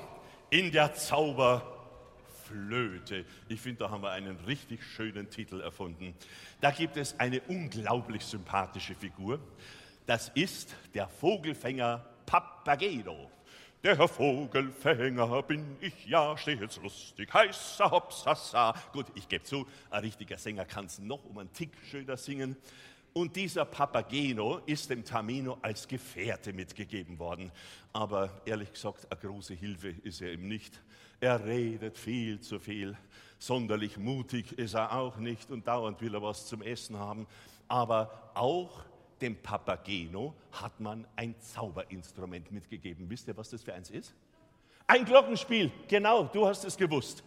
in 0.48 0.72
der 0.72 0.94
Zauberflöte. 0.94 3.26
Ich 3.48 3.60
finde, 3.60 3.80
da 3.80 3.90
haben 3.90 4.02
wir 4.02 4.10
einen 4.10 4.38
richtig 4.46 4.82
schönen 4.82 5.28
Titel 5.28 5.60
erfunden. 5.60 6.14
Da 6.62 6.70
gibt 6.70 6.96
es 6.96 7.20
eine 7.20 7.42
unglaublich 7.42 8.24
sympathische 8.24 8.94
Figur. 8.94 9.38
Das 10.06 10.30
ist 10.34 10.74
der 10.94 11.08
Vogelfänger 11.08 12.06
Papageno. 12.24 13.30
Der 13.82 14.08
Vogelfänger 14.08 15.42
bin 15.42 15.76
ich 15.80 16.06
ja 16.06 16.38
stets 16.38 16.80
lustig, 16.82 17.34
heißer 17.34 17.90
Hopsasa. 17.90 18.74
Gut, 18.92 19.06
ich 19.14 19.28
gebe 19.28 19.44
zu, 19.44 19.66
ein 19.90 20.00
richtiger 20.00 20.38
Sänger 20.38 20.64
kann 20.64 20.86
es 20.86 20.98
noch 20.98 21.22
um 21.26 21.36
einen 21.36 21.52
Tick 21.52 21.72
schöner 21.90 22.16
singen. 22.16 22.56
Und 23.12 23.34
dieser 23.34 23.64
Papageno 23.64 24.60
ist 24.66 24.88
dem 24.88 25.04
Tamino 25.04 25.58
als 25.62 25.88
Gefährte 25.88 26.52
mitgegeben 26.52 27.18
worden. 27.18 27.50
Aber 27.92 28.40
ehrlich 28.44 28.72
gesagt, 28.72 29.10
eine 29.10 29.20
große 29.20 29.54
Hilfe 29.54 29.88
ist 30.04 30.22
er 30.22 30.32
ihm 30.32 30.46
nicht. 30.46 30.80
Er 31.18 31.44
redet 31.44 31.98
viel 31.98 32.40
zu 32.40 32.60
viel. 32.60 32.96
Sonderlich 33.38 33.96
mutig 33.98 34.52
ist 34.52 34.74
er 34.74 34.92
auch 34.92 35.16
nicht 35.16 35.50
und 35.50 35.66
dauernd 35.66 36.00
will 36.00 36.14
er 36.14 36.22
was 36.22 36.46
zum 36.46 36.62
Essen 36.62 36.98
haben. 36.98 37.26
Aber 37.66 38.30
auch 38.34 38.84
dem 39.20 39.36
Papageno 39.36 40.34
hat 40.52 40.78
man 40.78 41.06
ein 41.16 41.34
Zauberinstrument 41.40 42.52
mitgegeben. 42.52 43.10
Wisst 43.10 43.26
ihr, 43.26 43.36
was 43.36 43.50
das 43.50 43.62
für 43.62 43.74
eins 43.74 43.90
ist? 43.90 44.14
Ein 44.86 45.04
Glockenspiel, 45.04 45.70
genau, 45.88 46.24
du 46.24 46.46
hast 46.46 46.64
es 46.64 46.76
gewusst 46.76 47.22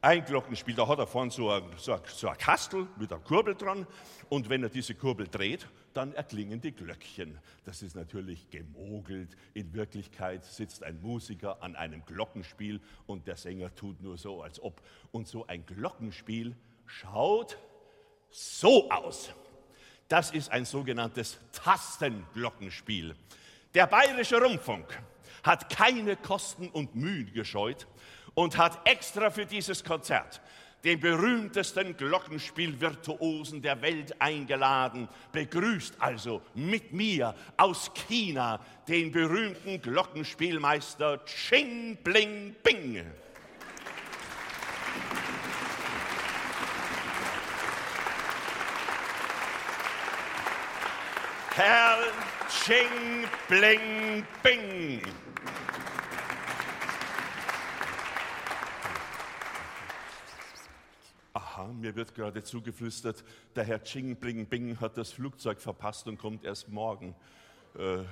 ein 0.00 0.24
Glockenspiel, 0.24 0.74
da 0.74 0.86
hat 0.86 0.98
er 0.98 1.06
vorne 1.06 1.30
so 1.30 1.50
ein, 1.50 1.64
so, 1.76 1.98
so 2.06 2.32
Kastel 2.38 2.86
mit 2.98 3.12
einer 3.12 3.20
Kurbel 3.20 3.54
dran 3.54 3.86
und 4.28 4.48
wenn 4.48 4.62
er 4.62 4.68
diese 4.68 4.94
Kurbel 4.94 5.26
dreht, 5.26 5.66
dann 5.92 6.14
erklingen 6.14 6.60
die 6.60 6.72
Glöckchen. 6.72 7.38
Das 7.64 7.82
ist 7.82 7.96
natürlich 7.96 8.48
gemogelt. 8.50 9.36
In 9.54 9.72
Wirklichkeit 9.72 10.44
sitzt 10.44 10.84
ein 10.84 11.00
Musiker 11.00 11.62
an 11.62 11.74
einem 11.74 12.04
Glockenspiel 12.04 12.80
und 13.06 13.26
der 13.26 13.36
Sänger 13.36 13.74
tut 13.74 14.00
nur 14.00 14.16
so, 14.18 14.42
als 14.42 14.60
ob. 14.62 14.80
Und 15.10 15.26
so 15.26 15.46
ein 15.46 15.66
Glockenspiel 15.66 16.54
schaut 16.86 17.58
so 18.30 18.88
aus. 18.90 19.30
Das 20.06 20.30
ist 20.30 20.50
ein 20.50 20.64
sogenanntes 20.64 21.38
Tastenglockenspiel. 21.52 23.16
Der 23.74 23.86
Bayerische 23.86 24.40
Rundfunk 24.40 25.02
hat 25.42 25.68
keine 25.70 26.16
Kosten 26.16 26.68
und 26.68 26.94
Mühen 26.94 27.32
gescheut, 27.32 27.86
und 28.38 28.56
hat 28.56 28.78
extra 28.84 29.30
für 29.30 29.44
dieses 29.46 29.82
Konzert 29.82 30.40
den 30.84 31.00
berühmtesten 31.00 31.96
Glockenspielvirtuosen 31.96 33.60
der 33.60 33.82
Welt 33.82 34.14
eingeladen. 34.20 35.08
Begrüßt 35.32 35.96
also 35.98 36.40
mit 36.54 36.92
mir 36.92 37.34
aus 37.56 37.90
China 37.94 38.60
den 38.86 39.10
berühmten 39.10 39.82
Glockenspielmeister 39.82 41.24
Ching 41.24 41.98
Bling 42.04 42.54
Bing. 42.62 43.04
Herr 51.56 51.98
Ching 52.48 53.26
Bling 53.48 54.24
Bing. 54.44 55.27
Mir 61.74 61.94
wird 61.94 62.14
gerade 62.14 62.42
zugeflüstert, 62.42 63.24
der 63.54 63.64
Herr 63.64 63.82
Ching 63.82 64.16
Bling 64.16 64.46
Bing 64.46 64.80
hat 64.80 64.96
das 64.96 65.12
Flugzeug 65.12 65.60
verpasst 65.60 66.06
und 66.06 66.18
kommt 66.18 66.44
erst 66.44 66.68
morgen. 66.68 67.14
Äh, 67.76 68.04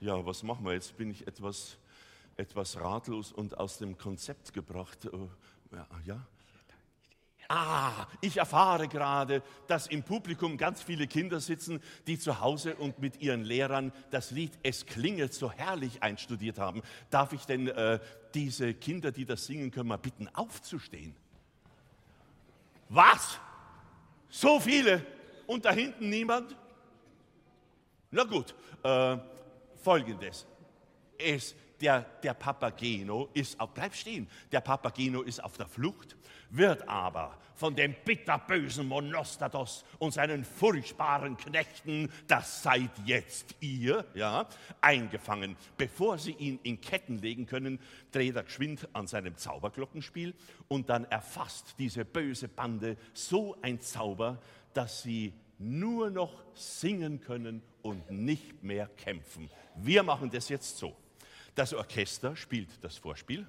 ja, 0.00 0.24
was 0.24 0.42
machen 0.42 0.64
wir 0.64 0.74
jetzt? 0.74 0.96
Bin 0.96 1.10
ich 1.10 1.26
etwas, 1.26 1.76
etwas 2.36 2.78
ratlos 2.78 3.32
und 3.32 3.58
aus 3.58 3.78
dem 3.78 3.98
Konzept 3.98 4.52
gebracht. 4.52 5.06
Äh, 5.06 5.76
ja. 6.04 6.26
Ah, 7.50 8.06
ich 8.20 8.36
erfahre 8.36 8.88
gerade, 8.88 9.42
dass 9.68 9.86
im 9.86 10.02
Publikum 10.02 10.58
ganz 10.58 10.82
viele 10.82 11.06
Kinder 11.06 11.40
sitzen, 11.40 11.80
die 12.06 12.18
zu 12.18 12.40
Hause 12.40 12.76
und 12.76 12.98
mit 12.98 13.22
ihren 13.22 13.42
Lehrern 13.42 13.90
das 14.10 14.30
Lied 14.30 14.52
Es 14.62 14.84
klingelt 14.84 15.32
so 15.32 15.50
herrlich 15.50 16.02
einstudiert 16.02 16.58
haben. 16.58 16.82
Darf 17.08 17.32
ich 17.32 17.46
denn 17.46 17.68
äh, 17.68 18.00
diese 18.34 18.74
Kinder, 18.74 19.12
die 19.12 19.24
das 19.24 19.46
singen 19.46 19.70
können, 19.70 19.88
mal 19.88 19.96
bitten, 19.96 20.28
aufzustehen? 20.28 21.16
Was? 22.88 23.38
So 24.28 24.60
viele? 24.60 25.04
Und 25.46 25.64
da 25.64 25.72
hinten 25.72 26.08
niemand? 26.08 26.56
Na 28.10 28.24
gut, 28.24 28.54
äh, 28.82 29.18
folgendes. 29.82 30.46
Es, 31.18 31.54
der, 31.80 32.02
der 32.22 32.34
Papageno 32.34 33.28
ist, 33.34 33.58
auf, 33.60 33.70
bleib 33.74 33.94
stehen, 33.94 34.28
der 34.52 34.60
Papageno 34.60 35.22
ist 35.22 35.42
auf 35.42 35.56
der 35.56 35.66
Flucht 35.66 36.16
wird 36.50 36.88
aber 36.88 37.36
von 37.54 37.74
dem 37.74 37.94
bitterbösen 38.04 38.86
Monostatos 38.86 39.84
und 39.98 40.12
seinen 40.12 40.44
furchtbaren 40.44 41.36
Knechten, 41.36 42.10
das 42.28 42.62
seid 42.62 42.90
jetzt 43.04 43.56
ihr, 43.60 44.04
ja, 44.14 44.48
eingefangen. 44.80 45.56
Bevor 45.76 46.18
sie 46.18 46.32
ihn 46.32 46.60
in 46.62 46.80
Ketten 46.80 47.18
legen 47.18 47.46
können, 47.46 47.80
dreht 48.12 48.36
er 48.36 48.44
geschwind 48.44 48.88
an 48.92 49.06
seinem 49.06 49.36
Zauberglockenspiel 49.36 50.34
und 50.68 50.88
dann 50.88 51.04
erfasst 51.06 51.74
diese 51.78 52.04
böse 52.04 52.48
Bande 52.48 52.96
so 53.12 53.56
ein 53.60 53.80
Zauber, 53.80 54.38
dass 54.72 55.02
sie 55.02 55.32
nur 55.58 56.10
noch 56.10 56.44
singen 56.54 57.20
können 57.20 57.62
und 57.82 58.08
nicht 58.10 58.62
mehr 58.62 58.86
kämpfen. 58.96 59.50
Wir 59.74 60.04
machen 60.04 60.30
das 60.30 60.48
jetzt 60.48 60.78
so. 60.78 60.94
Das 61.54 61.74
Orchester 61.74 62.36
spielt 62.36 62.82
das 62.82 62.96
Vorspiel 62.96 63.46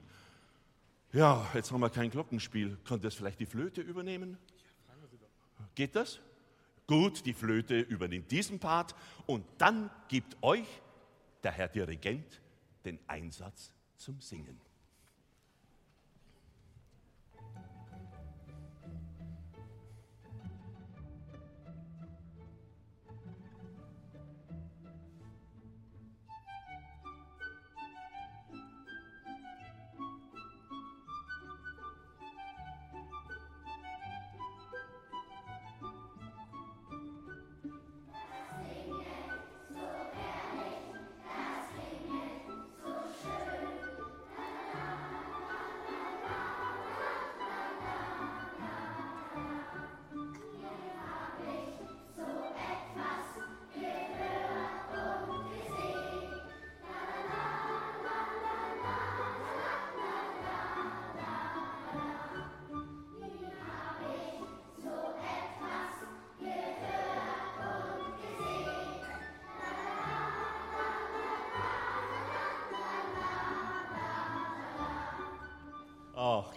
ja, 1.12 1.47
jetzt 1.55 1.71
haben 1.71 1.81
wir 1.81 1.89
kein 1.89 2.12
Glockenspiel. 2.12 2.77
Könnte 2.85 3.07
das 3.07 3.15
vielleicht 3.15 3.39
die 3.39 3.47
Flöte 3.47 3.81
übernehmen? 3.81 4.38
Geht 5.73 5.95
das? 5.95 6.19
Gut, 6.85 7.25
die 7.25 7.33
Flöte 7.33 7.79
übernimmt 7.79 8.29
diesen 8.31 8.59
Part 8.59 8.95
und 9.25 9.45
dann 9.57 9.89
gibt 10.07 10.38
euch 10.41 10.65
der 11.43 11.51
Herr 11.51 11.67
Dirigent 11.67 12.41
den 12.85 12.99
Einsatz 13.07 13.71
zum 13.97 14.19
Singen. 14.21 14.59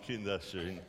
Kinder, 0.02 0.40
schön. 0.40 0.80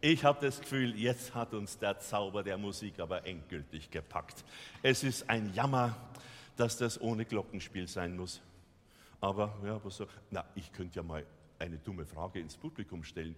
Ich 0.00 0.24
habe 0.24 0.44
das 0.44 0.60
Gefühl, 0.60 0.98
jetzt 0.98 1.34
hat 1.34 1.54
uns 1.54 1.78
der 1.78 2.00
Zauber 2.00 2.42
der 2.42 2.58
Musik 2.58 2.98
aber 2.98 3.24
endgültig 3.24 3.90
gepackt. 3.90 4.44
Es 4.82 5.04
ist 5.04 5.30
ein 5.30 5.54
Jammer, 5.54 5.96
dass 6.56 6.76
das 6.76 7.00
ohne 7.00 7.24
Glockenspiel 7.24 7.86
sein 7.86 8.16
muss. 8.16 8.40
Aber 9.20 9.56
ja, 9.64 9.80
was 9.84 9.98
so, 9.98 10.06
na, 10.30 10.44
ich 10.56 10.72
könnte 10.72 10.96
ja 10.96 11.04
mal 11.04 11.24
eine 11.60 11.78
dumme 11.78 12.04
Frage 12.04 12.40
ins 12.40 12.56
Publikum 12.56 13.04
stellen. 13.04 13.36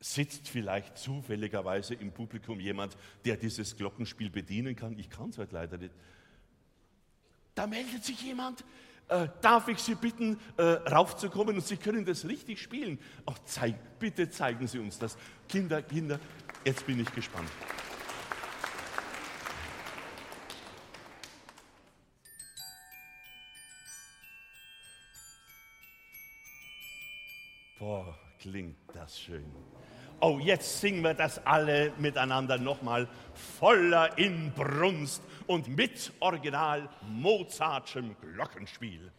Sitzt 0.00 0.48
vielleicht 0.48 0.96
zufälligerweise 0.96 1.94
im 1.94 2.10
Publikum 2.10 2.58
jemand, 2.58 2.96
der 3.26 3.36
dieses 3.36 3.76
Glockenspiel 3.76 4.30
bedienen 4.30 4.74
kann? 4.74 4.98
Ich 4.98 5.10
kann 5.10 5.28
es 5.30 5.38
halt 5.38 5.52
leider 5.52 5.76
nicht. 5.76 5.94
Da 7.54 7.66
meldet 7.66 8.04
sich 8.04 8.22
jemand. 8.22 8.64
Äh, 9.08 9.28
darf 9.40 9.68
ich 9.68 9.78
Sie 9.78 9.94
bitten, 9.94 10.38
äh, 10.56 10.62
raufzukommen 10.62 11.56
und 11.56 11.66
Sie 11.66 11.76
können 11.76 12.04
das 12.04 12.26
richtig 12.26 12.62
spielen? 12.62 12.98
Ach, 13.26 13.38
zeig, 13.44 13.98
bitte 13.98 14.30
zeigen 14.30 14.66
Sie 14.66 14.78
uns 14.78 14.98
das. 14.98 15.16
Kinder, 15.48 15.82
Kinder, 15.82 16.18
jetzt 16.64 16.86
bin 16.86 17.00
ich 17.00 17.12
gespannt. 17.12 17.50
Boah, 27.78 28.16
klingt 28.38 28.76
das 28.94 29.18
schön. 29.18 29.44
Oh, 30.24 30.38
jetzt 30.38 30.80
singen 30.80 31.02
wir 31.02 31.14
das 31.14 31.44
alle 31.44 31.92
miteinander 31.98 32.56
nochmal 32.56 33.08
voller 33.58 34.16
Inbrunst 34.16 35.20
und 35.48 35.66
mit 35.66 36.12
Original 36.20 36.88
Mozartschem 37.08 38.14
Glockenspiel. 38.20 39.10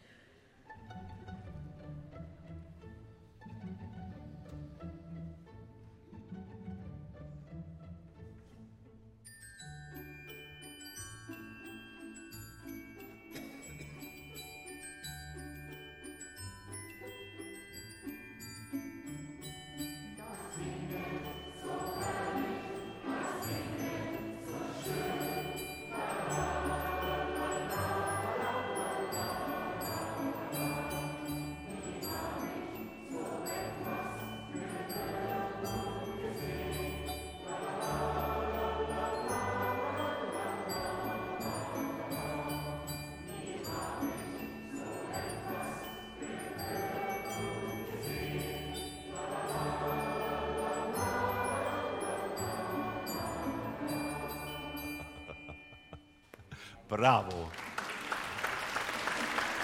Bravo. 56.96 57.50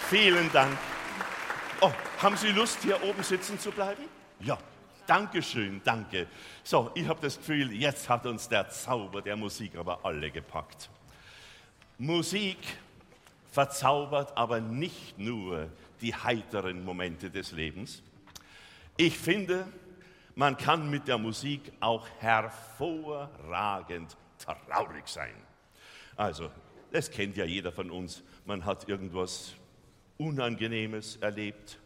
Vielen 0.08 0.50
Dank. 0.52 0.76
Oh, 1.80 1.92
haben 2.20 2.36
Sie 2.36 2.48
Lust, 2.48 2.82
hier 2.82 3.00
oben 3.04 3.22
sitzen 3.22 3.56
zu 3.56 3.70
bleiben? 3.70 4.02
Ja. 4.40 4.58
Dankeschön, 5.06 5.80
danke. 5.84 6.26
So, 6.64 6.90
ich 6.96 7.06
habe 7.06 7.20
das 7.20 7.38
Gefühl, 7.38 7.70
jetzt 7.72 8.08
hat 8.08 8.26
uns 8.26 8.48
der 8.48 8.68
Zauber 8.68 9.22
der 9.22 9.36
Musik 9.36 9.76
aber 9.76 10.04
alle 10.04 10.28
gepackt. 10.32 10.90
Musik 11.98 12.58
verzaubert 13.52 14.36
aber 14.36 14.60
nicht 14.60 15.16
nur 15.16 15.68
die 16.00 16.12
heiteren 16.12 16.84
Momente 16.84 17.30
des 17.30 17.52
Lebens. 17.52 18.02
Ich 18.96 19.16
finde, 19.16 19.68
man 20.34 20.56
kann 20.56 20.90
mit 20.90 21.06
der 21.06 21.18
Musik 21.18 21.72
auch 21.78 22.08
hervorragend 22.18 24.16
traurig 24.38 25.06
sein. 25.06 25.36
Also, 26.16 26.50
das 26.92 27.10
kennt 27.10 27.36
ja 27.36 27.44
jeder 27.44 27.72
von 27.72 27.90
uns. 27.90 28.22
Man 28.46 28.64
hat 28.64 28.88
irgendwas 28.88 29.54
Unangenehmes 30.18 31.16
erlebt, 31.16 31.78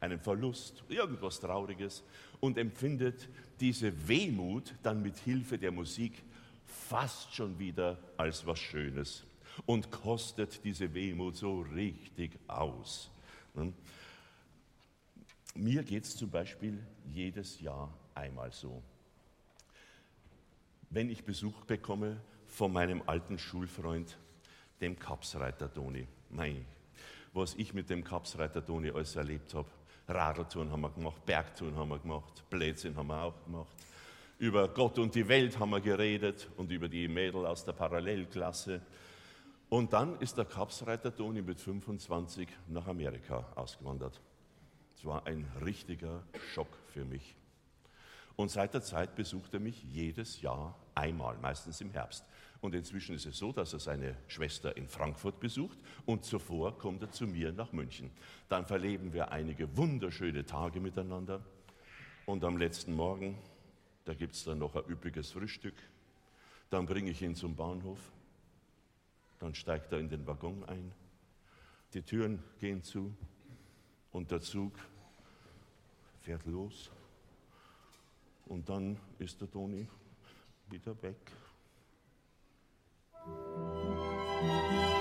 einen 0.00 0.18
Verlust, 0.18 0.82
irgendwas 0.88 1.40
Trauriges 1.40 2.02
und 2.40 2.58
empfindet 2.58 3.28
diese 3.60 4.08
Wehmut 4.08 4.74
dann 4.82 5.02
mit 5.02 5.16
Hilfe 5.18 5.58
der 5.58 5.70
Musik 5.70 6.22
fast 6.66 7.34
schon 7.34 7.58
wieder 7.58 7.98
als 8.16 8.46
was 8.46 8.58
Schönes 8.58 9.24
und 9.66 9.90
kostet 9.90 10.64
diese 10.64 10.92
Wehmut 10.94 11.36
so 11.36 11.60
richtig 11.60 12.38
aus. 12.48 13.10
Hm? 13.54 13.72
Mir 15.54 15.82
geht 15.82 16.04
es 16.04 16.16
zum 16.16 16.30
Beispiel 16.30 16.78
jedes 17.12 17.60
Jahr 17.60 17.92
einmal 18.14 18.50
so. 18.52 18.82
Wenn 20.90 21.10
ich 21.10 21.24
Besuch 21.24 21.64
bekomme 21.64 22.20
von 22.48 22.72
meinem 22.72 23.02
alten 23.06 23.38
Schulfreund, 23.38 24.16
dem 24.82 24.98
Kapsreiter 24.98 25.72
Toni. 25.72 26.06
Mei, 26.30 26.64
was 27.32 27.54
ich 27.54 27.72
mit 27.72 27.88
dem 27.88 28.04
Kapsreiter 28.04 28.64
Toni 28.64 28.90
alles 28.90 29.16
erlebt 29.16 29.54
habe. 29.54 29.68
Radeltouren 30.08 30.70
haben 30.70 30.80
wir 30.82 30.90
gemacht, 30.90 31.24
Bergtouren 31.24 31.76
haben 31.76 31.88
wir 31.90 31.98
gemacht, 32.00 32.44
Blödsinn 32.50 32.96
haben 32.96 33.06
wir 33.06 33.22
auch 33.22 33.44
gemacht. 33.44 33.72
Über 34.38 34.68
Gott 34.68 34.98
und 34.98 35.14
die 35.14 35.26
Welt 35.28 35.58
haben 35.58 35.70
wir 35.70 35.80
geredet 35.80 36.50
und 36.56 36.72
über 36.72 36.88
die 36.88 37.06
Mädel 37.06 37.46
aus 37.46 37.64
der 37.64 37.72
Parallelklasse. 37.72 38.82
Und 39.68 39.92
dann 39.92 40.18
ist 40.18 40.36
der 40.36 40.44
Kapsreiter 40.44 41.14
Toni 41.14 41.40
mit 41.40 41.60
25 41.60 42.48
nach 42.66 42.88
Amerika 42.88 43.46
ausgewandert. 43.54 44.20
Es 44.96 45.04
war 45.04 45.24
ein 45.26 45.46
richtiger 45.64 46.24
Schock 46.52 46.76
für 46.88 47.04
mich. 47.04 47.36
Und 48.34 48.50
seit 48.50 48.74
der 48.74 48.82
Zeit 48.82 49.14
besucht 49.14 49.54
er 49.54 49.60
mich 49.60 49.82
jedes 49.84 50.42
Jahr 50.42 50.76
einmal, 50.94 51.36
meistens 51.38 51.80
im 51.80 51.90
Herbst. 51.90 52.24
Und 52.62 52.76
inzwischen 52.76 53.16
ist 53.16 53.26
es 53.26 53.36
so, 53.36 53.50
dass 53.50 53.72
er 53.72 53.80
seine 53.80 54.16
Schwester 54.28 54.76
in 54.76 54.86
Frankfurt 54.86 55.40
besucht 55.40 55.76
und 56.06 56.24
zuvor 56.24 56.78
kommt 56.78 57.02
er 57.02 57.10
zu 57.10 57.26
mir 57.26 57.50
nach 57.50 57.72
München. 57.72 58.12
Dann 58.48 58.66
verleben 58.66 59.12
wir 59.12 59.32
einige 59.32 59.76
wunderschöne 59.76 60.46
Tage 60.46 60.78
miteinander. 60.78 61.44
Und 62.24 62.44
am 62.44 62.56
letzten 62.56 62.94
Morgen, 62.94 63.36
da 64.04 64.14
gibt 64.14 64.34
es 64.34 64.44
dann 64.44 64.60
noch 64.60 64.76
ein 64.76 64.88
üppiges 64.88 65.32
Frühstück. 65.32 65.74
Dann 66.70 66.86
bringe 66.86 67.10
ich 67.10 67.20
ihn 67.20 67.34
zum 67.34 67.56
Bahnhof. 67.56 68.12
Dann 69.40 69.56
steigt 69.56 69.90
er 69.90 69.98
in 69.98 70.08
den 70.08 70.24
Waggon 70.24 70.64
ein. 70.66 70.92
Die 71.94 72.02
Türen 72.02 72.44
gehen 72.60 72.80
zu 72.84 73.12
und 74.12 74.30
der 74.30 74.40
Zug 74.40 74.72
fährt 76.20 76.46
los. 76.46 76.92
Und 78.46 78.68
dann 78.68 79.00
ist 79.18 79.40
der 79.40 79.50
Toni 79.50 79.88
wieder 80.70 81.02
weg. 81.02 81.41
Thank 83.24 84.86
you. 84.86 84.91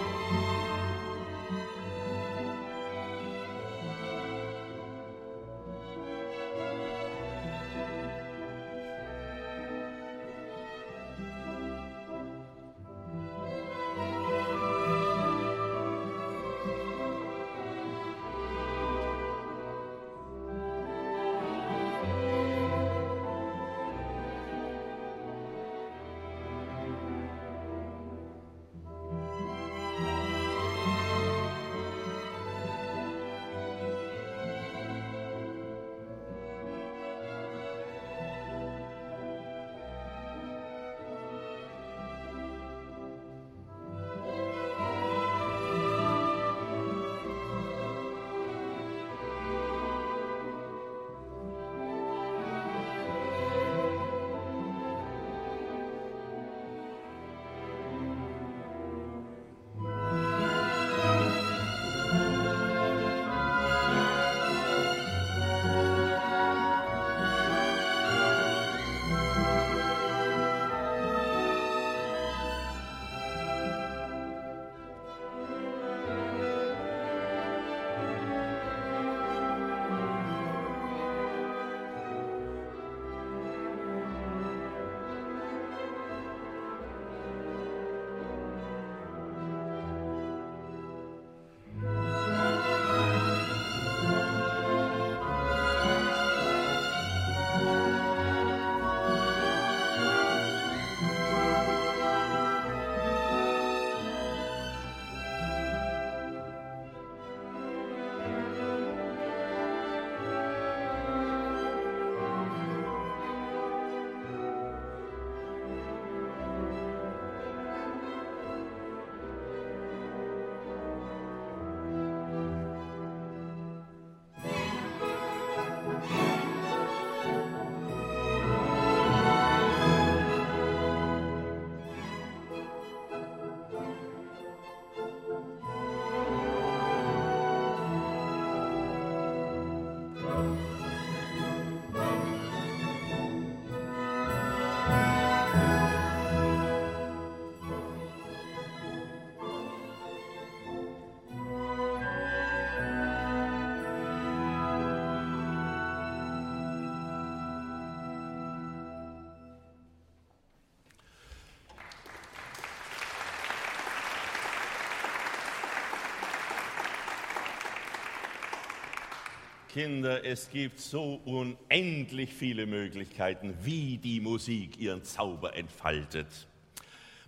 Kinder, 169.74 170.26
es 170.26 170.50
gibt 170.50 170.82
so 170.82 171.22
unendlich 171.24 172.34
viele 172.34 172.66
Möglichkeiten, 172.66 173.54
wie 173.62 173.98
die 173.98 174.20
Musik 174.20 174.78
ihren 174.78 175.06
Zauber 175.06 175.56
entfaltet. 175.56 176.28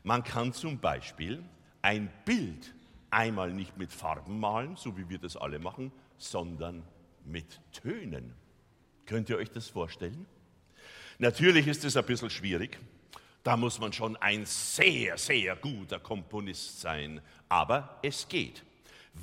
Man 0.04 0.26
kann 0.26 0.52
zum 0.52 0.78
Beispiel 0.78 1.42
ein 1.82 2.12
Bild 2.26 2.76
einmal 3.10 3.54
nicht 3.54 3.78
mit 3.78 3.94
Farben 3.94 4.42
malen, 4.42 4.76
so 4.76 4.98
wie 4.98 5.08
wir 5.08 5.20
das 5.20 5.38
alle 5.38 5.58
machen, 5.58 5.94
sondern 6.18 6.84
mit 7.24 7.62
Tönen. 7.72 8.34
Könnt 9.06 9.30
ihr 9.30 9.38
euch 9.38 9.52
das 9.52 9.70
vorstellen? 9.70 10.26
Natürlich 11.20 11.66
ist 11.66 11.86
es 11.86 11.96
ein 11.96 12.06
bisschen 12.06 12.30
schwierig. 12.30 12.78
Da 13.44 13.56
muss 13.56 13.80
man 13.80 13.94
schon 13.94 14.18
ein 14.18 14.46
sehr, 14.46 15.18
sehr 15.18 15.56
guter 15.56 16.00
Komponist 16.00 16.82
sein. 16.82 17.22
Aber 17.48 18.00
es 18.04 18.28
geht. 18.28 18.64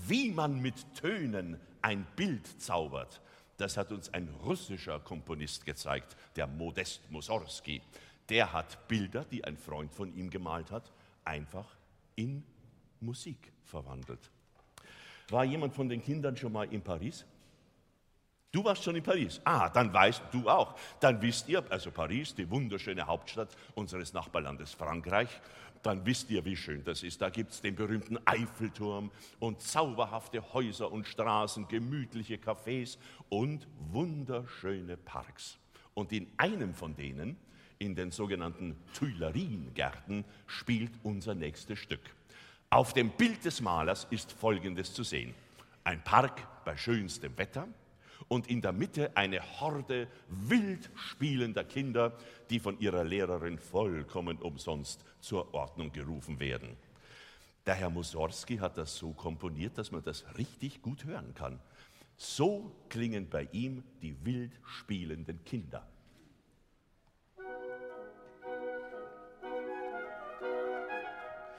Wie 0.06 0.30
man 0.30 0.62
mit 0.62 0.94
Tönen 0.94 1.60
ein 1.82 2.06
Bild 2.16 2.46
zaubert, 2.60 3.20
das 3.56 3.76
hat 3.76 3.92
uns 3.92 4.12
ein 4.14 4.28
russischer 4.42 5.00
Komponist 5.00 5.66
gezeigt, 5.66 6.16
der 6.36 6.46
Modest 6.46 7.10
Mussorgsky. 7.10 7.82
Der 8.28 8.52
hat 8.52 8.88
Bilder, 8.88 9.24
die 9.24 9.44
ein 9.44 9.58
Freund 9.58 9.92
von 9.92 10.14
ihm 10.16 10.30
gemalt 10.30 10.70
hat, 10.70 10.90
einfach 11.24 11.66
in 12.16 12.42
Musik 13.00 13.52
verwandelt. 13.64 14.30
War 15.28 15.44
jemand 15.44 15.74
von 15.74 15.88
den 15.88 16.02
Kindern 16.02 16.36
schon 16.36 16.52
mal 16.52 16.72
in 16.72 16.82
Paris? 16.82 17.24
Du 18.52 18.64
warst 18.64 18.82
schon 18.82 18.96
in 18.96 19.02
Paris. 19.02 19.40
Ah, 19.44 19.68
dann 19.68 19.92
weißt 19.92 20.22
du 20.32 20.48
auch. 20.48 20.74
Dann 20.98 21.22
wisst 21.22 21.48
ihr, 21.48 21.62
also 21.70 21.90
Paris, 21.92 22.34
die 22.34 22.50
wunderschöne 22.50 23.06
Hauptstadt 23.06 23.54
unseres 23.74 24.12
Nachbarlandes 24.12 24.74
Frankreich, 24.74 25.28
dann 25.82 26.04
wisst 26.04 26.30
ihr, 26.30 26.44
wie 26.44 26.56
schön 26.56 26.84
das 26.84 27.02
ist. 27.02 27.22
Da 27.22 27.30
gibt 27.30 27.52
es 27.52 27.60
den 27.60 27.74
berühmten 27.74 28.18
Eiffelturm 28.26 29.10
und 29.38 29.60
zauberhafte 29.60 30.52
Häuser 30.52 30.90
und 30.92 31.06
Straßen, 31.06 31.68
gemütliche 31.68 32.36
Cafés 32.36 32.98
und 33.28 33.66
wunderschöne 33.90 34.96
Parks. 34.96 35.58
Und 35.94 36.12
in 36.12 36.28
einem 36.36 36.74
von 36.74 36.94
denen, 36.96 37.36
in 37.78 37.94
den 37.94 38.10
sogenannten 38.10 38.76
Tuileriengärten, 38.94 40.24
spielt 40.46 40.92
unser 41.02 41.34
nächstes 41.34 41.78
Stück. 41.78 42.02
Auf 42.68 42.92
dem 42.92 43.10
Bild 43.10 43.44
des 43.44 43.60
Malers 43.60 44.06
ist 44.10 44.32
Folgendes 44.32 44.92
zu 44.92 45.02
sehen. 45.02 45.34
Ein 45.82 46.04
Park 46.04 46.46
bei 46.64 46.76
schönstem 46.76 47.36
Wetter, 47.36 47.66
und 48.30 48.48
in 48.48 48.62
der 48.62 48.70
Mitte 48.70 49.16
eine 49.16 49.40
Horde 49.60 50.06
wild 50.28 50.88
spielender 50.94 51.64
Kinder, 51.64 52.16
die 52.48 52.60
von 52.60 52.78
ihrer 52.78 53.02
Lehrerin 53.02 53.58
vollkommen 53.58 54.38
umsonst 54.38 55.04
zur 55.20 55.52
Ordnung 55.52 55.90
gerufen 55.90 56.38
werden. 56.38 56.76
Der 57.66 57.74
Herr 57.74 57.90
Mussorgsky 57.90 58.58
hat 58.58 58.78
das 58.78 58.96
so 58.96 59.10
komponiert, 59.12 59.76
dass 59.76 59.90
man 59.90 60.04
das 60.04 60.24
richtig 60.38 60.80
gut 60.80 61.04
hören 61.04 61.34
kann. 61.34 61.58
So 62.16 62.70
klingen 62.88 63.28
bei 63.28 63.48
ihm 63.50 63.82
die 64.00 64.14
wild 64.24 64.52
spielenden 64.64 65.44
Kinder. 65.44 65.84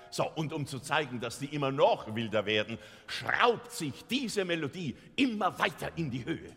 So, 0.09 0.29
und 0.35 0.53
um 0.53 0.65
zu 0.65 0.79
zeigen, 0.79 1.19
dass 1.19 1.39
die 1.39 1.47
immer 1.47 1.71
noch 1.71 2.15
wilder 2.15 2.45
werden, 2.45 2.77
schraubt 3.07 3.71
sich 3.71 4.05
diese 4.09 4.45
Melodie 4.45 4.95
immer 5.17 5.57
weiter 5.59 5.91
in 5.97 6.09
die 6.09 6.23
Höhe. 6.23 6.55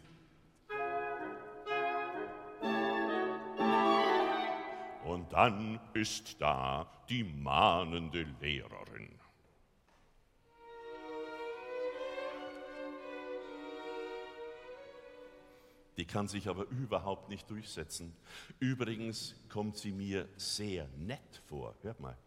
Und 5.25 5.33
dann 5.33 5.81
ist 5.95 6.39
da 6.39 6.87
die 7.09 7.25
mahnende 7.25 8.27
Lehrerin. 8.43 9.09
Die 15.97 16.05
kann 16.05 16.29
sich 16.29 16.47
aber 16.47 16.67
überhaupt 16.67 17.31
nicht 17.31 17.49
durchsetzen. 17.49 18.15
Übrigens 18.61 19.35
kommt 19.49 19.79
sie 19.79 19.93
mir 19.93 20.29
sehr 20.37 20.89
nett 20.99 21.41
vor. 21.49 21.75
Hört 21.81 22.01
mal. 22.01 22.19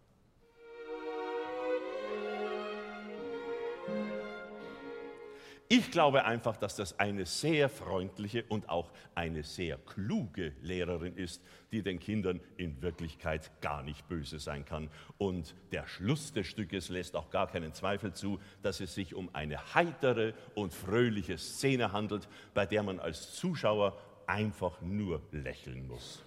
Ich 5.70 5.92
glaube 5.92 6.24
einfach, 6.24 6.56
dass 6.56 6.78
das 6.78 6.98
eine 6.98 7.26
sehr 7.26 7.68
freundliche 7.68 8.46
und 8.48 8.70
auch 8.70 8.90
eine 9.16 9.44
sehr 9.44 9.78
kluge 9.78 10.54
Lehrerin 10.62 11.18
ist, 11.18 11.44
die 11.74 11.82
den 11.82 12.00
Kindern 12.00 12.40
in 12.56 12.82
Wirklichkeit 12.82 13.52
gar 13.60 13.84
nicht 13.84 14.08
böse 14.08 14.40
sein 14.40 14.64
kann. 14.64 14.90
Und 15.18 15.56
der 15.74 15.86
Schluss 15.86 16.32
des 16.32 16.48
Stückes 16.48 16.88
lässt 16.88 17.18
auch 17.18 17.30
gar 17.32 17.48
keinen 17.48 17.74
Zweifel 17.74 18.14
zu, 18.14 18.40
dass 18.62 18.80
es 18.80 18.96
sich 18.96 19.14
um 19.14 19.30
eine 19.36 19.74
heitere 19.76 20.34
und 20.56 20.74
fröhliche 20.74 21.38
Szene 21.38 21.92
handelt, 21.92 22.30
bei 22.54 22.66
der 22.66 22.84
man 22.84 23.02
als 23.02 23.34
Zuschauer 23.34 23.98
einfach 24.26 24.80
nur 24.80 25.22
lächeln 25.32 25.86
muss. 25.86 26.24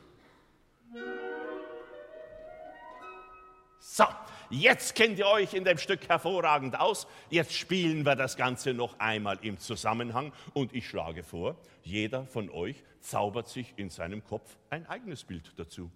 So, 3.79 4.05
jetzt 4.50 4.94
kennt 4.94 5.18
ihr 5.18 5.26
euch 5.26 5.54
in 5.54 5.64
dem 5.64 5.78
Stück 5.78 6.08
hervorragend 6.08 6.78
aus. 6.78 7.06
Jetzt 7.30 7.54
spielen 7.54 8.04
wir 8.04 8.16
das 8.16 8.36
Ganze 8.36 8.74
noch 8.74 8.98
einmal 8.98 9.38
im 9.42 9.58
Zusammenhang 9.58 10.32
und 10.52 10.74
ich 10.74 10.88
schlage 10.88 11.22
vor, 11.22 11.56
jeder 11.82 12.26
von 12.26 12.50
euch 12.50 12.76
zaubert 13.00 13.48
sich 13.48 13.72
in 13.76 13.90
seinem 13.90 14.22
Kopf 14.24 14.56
ein 14.68 14.86
eigenes 14.86 15.24
Bild 15.24 15.52
dazu. 15.56 15.90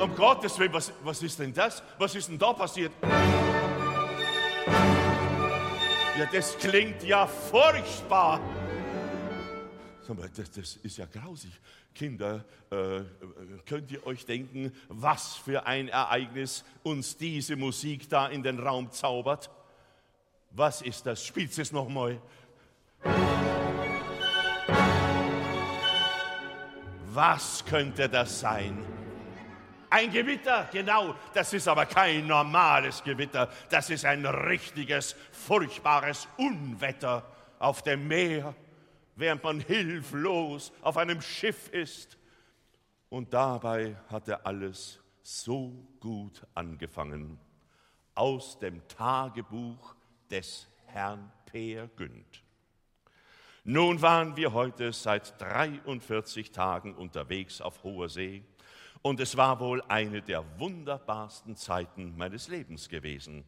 Um 0.00 0.14
Gottes 0.14 0.58
Willen, 0.58 0.72
was, 0.72 0.92
was 1.02 1.22
ist 1.22 1.38
denn 1.38 1.52
das? 1.52 1.82
Was 1.98 2.14
ist 2.14 2.28
denn 2.28 2.38
da 2.38 2.52
passiert? 2.52 2.92
Ja, 6.18 6.26
das 6.32 6.56
klingt 6.58 7.02
ja 7.02 7.26
furchtbar. 7.26 8.40
Das, 10.36 10.50
das 10.50 10.76
ist 10.76 10.98
ja 10.98 11.06
grausig. 11.06 11.50
Kinder, 11.94 12.44
äh, 12.70 13.00
könnt 13.66 13.90
ihr 13.90 14.06
euch 14.06 14.24
denken, 14.24 14.72
was 14.88 15.34
für 15.34 15.66
ein 15.66 15.88
Ereignis 15.88 16.64
uns 16.82 17.16
diese 17.16 17.56
Musik 17.56 18.08
da 18.08 18.28
in 18.28 18.42
den 18.42 18.58
Raum 18.60 18.90
zaubert? 18.92 19.50
Was 20.50 20.82
ist 20.82 21.06
das? 21.06 21.24
Spielt 21.24 21.56
es 21.58 21.72
nochmal. 21.72 22.20
Was 27.16 27.64
könnte 27.64 28.10
das 28.10 28.40
sein? 28.40 28.76
Ein 29.88 30.12
Gewitter, 30.12 30.68
genau, 30.70 31.14
das 31.32 31.50
ist 31.54 31.66
aber 31.66 31.86
kein 31.86 32.26
normales 32.26 33.02
Gewitter, 33.02 33.50
das 33.70 33.88
ist 33.88 34.04
ein 34.04 34.26
richtiges, 34.26 35.16
furchtbares 35.32 36.28
Unwetter 36.36 37.24
auf 37.58 37.80
dem 37.80 38.06
Meer, 38.06 38.54
während 39.14 39.42
man 39.42 39.60
hilflos 39.60 40.72
auf 40.82 40.98
einem 40.98 41.22
Schiff 41.22 41.70
ist. 41.70 42.18
Und 43.08 43.32
dabei 43.32 43.96
hatte 44.10 44.44
alles 44.44 45.00
so 45.22 45.88
gut 46.00 46.46
angefangen. 46.52 47.38
Aus 48.14 48.58
dem 48.58 48.86
Tagebuch 48.88 49.94
des 50.30 50.68
Herrn 50.84 51.32
Peer 51.46 51.88
Günd. 51.96 52.45
Nun 53.68 54.00
waren 54.00 54.36
wir 54.36 54.52
heute 54.52 54.92
seit 54.92 55.40
43 55.40 56.52
Tagen 56.52 56.94
unterwegs 56.94 57.60
auf 57.60 57.82
hoher 57.82 58.08
See 58.08 58.44
und 59.02 59.18
es 59.18 59.36
war 59.36 59.58
wohl 59.58 59.82
eine 59.88 60.22
der 60.22 60.44
wunderbarsten 60.60 61.56
Zeiten 61.56 62.16
meines 62.16 62.46
Lebens 62.46 62.88
gewesen. 62.88 63.42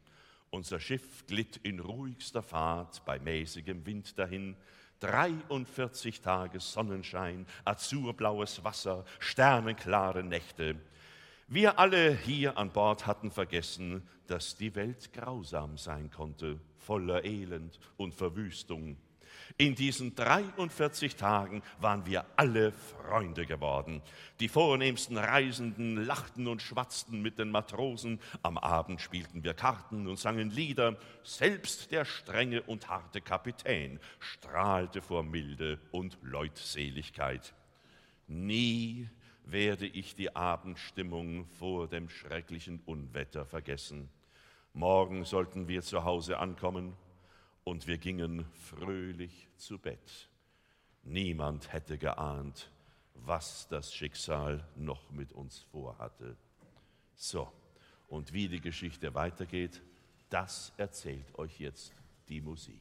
Unser 0.50 0.80
Schiff 0.80 1.24
glitt 1.28 1.58
in 1.58 1.78
ruhigster 1.78 2.42
Fahrt 2.42 3.04
bei 3.04 3.20
mäßigem 3.20 3.86
Wind 3.86 4.18
dahin. 4.18 4.56
43 4.98 6.20
Tage 6.20 6.58
Sonnenschein, 6.58 7.46
azurblaues 7.64 8.64
Wasser, 8.64 9.04
sternenklare 9.20 10.24
Nächte. 10.24 10.74
Wir 11.46 11.78
alle 11.78 12.12
hier 12.12 12.58
an 12.58 12.72
Bord 12.72 13.06
hatten 13.06 13.30
vergessen, 13.30 14.02
dass 14.26 14.56
die 14.56 14.74
Welt 14.74 15.12
grausam 15.12 15.78
sein 15.78 16.10
konnte, 16.10 16.58
voller 16.76 17.22
Elend 17.22 17.78
und 17.96 18.16
Verwüstung. 18.16 18.96
In 19.56 19.74
diesen 19.74 20.14
43 20.14 21.16
Tagen 21.16 21.62
waren 21.80 22.04
wir 22.06 22.26
alle 22.36 22.72
Freunde 22.72 23.46
geworden. 23.46 24.02
Die 24.40 24.48
vornehmsten 24.48 25.16
Reisenden 25.16 26.04
lachten 26.04 26.46
und 26.46 26.60
schwatzten 26.60 27.22
mit 27.22 27.38
den 27.38 27.50
Matrosen. 27.50 28.20
Am 28.42 28.58
Abend 28.58 29.00
spielten 29.00 29.42
wir 29.42 29.54
Karten 29.54 30.06
und 30.06 30.18
sangen 30.18 30.50
Lieder. 30.50 30.96
Selbst 31.22 31.90
der 31.90 32.04
strenge 32.04 32.62
und 32.62 32.88
harte 32.88 33.20
Kapitän 33.20 33.98
strahlte 34.20 35.00
vor 35.00 35.22
Milde 35.22 35.80
und 35.90 36.18
Leutseligkeit. 36.22 37.54
Nie 38.26 39.08
werde 39.44 39.86
ich 39.86 40.14
die 40.14 40.36
Abendstimmung 40.36 41.46
vor 41.58 41.88
dem 41.88 42.10
schrecklichen 42.10 42.80
Unwetter 42.84 43.46
vergessen. 43.46 44.10
Morgen 44.74 45.24
sollten 45.24 45.68
wir 45.68 45.82
zu 45.82 46.04
Hause 46.04 46.38
ankommen 46.38 46.94
und 47.68 47.86
wir 47.86 47.98
gingen 47.98 48.46
fröhlich 48.54 49.46
zu 49.58 49.78
Bett. 49.78 50.30
Niemand 51.02 51.70
hätte 51.70 51.98
geahnt, 51.98 52.70
was 53.14 53.68
das 53.68 53.92
Schicksal 53.92 54.66
noch 54.74 55.10
mit 55.10 55.34
uns 55.34 55.66
vorhatte. 55.70 56.34
So, 57.14 57.52
und 58.08 58.32
wie 58.32 58.48
die 58.48 58.62
Geschichte 58.62 59.14
weitergeht, 59.14 59.82
das 60.30 60.72
erzählt 60.78 61.38
euch 61.38 61.60
jetzt 61.60 61.92
die 62.30 62.40
Musik. 62.40 62.80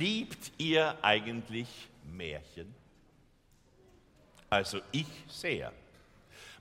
Liebt 0.00 0.52
ihr 0.56 0.96
eigentlich 1.04 1.68
Märchen? 2.10 2.74
Also 4.48 4.80
ich 4.92 5.06
sehr. 5.28 5.74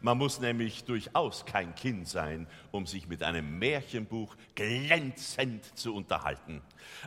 Man 0.02 0.18
muss 0.18 0.40
nämlich 0.40 0.86
durchaus 0.86 1.46
kein 1.46 1.76
Kind 1.76 2.08
sein, 2.08 2.48
um 2.72 2.86
sich 2.86 3.10
mit 3.10 3.22
einem 3.22 3.60
Märchenbuch 3.60 4.34
glänzend 4.56 5.78
zu 5.78 5.94
unterhalten. 5.94 6.62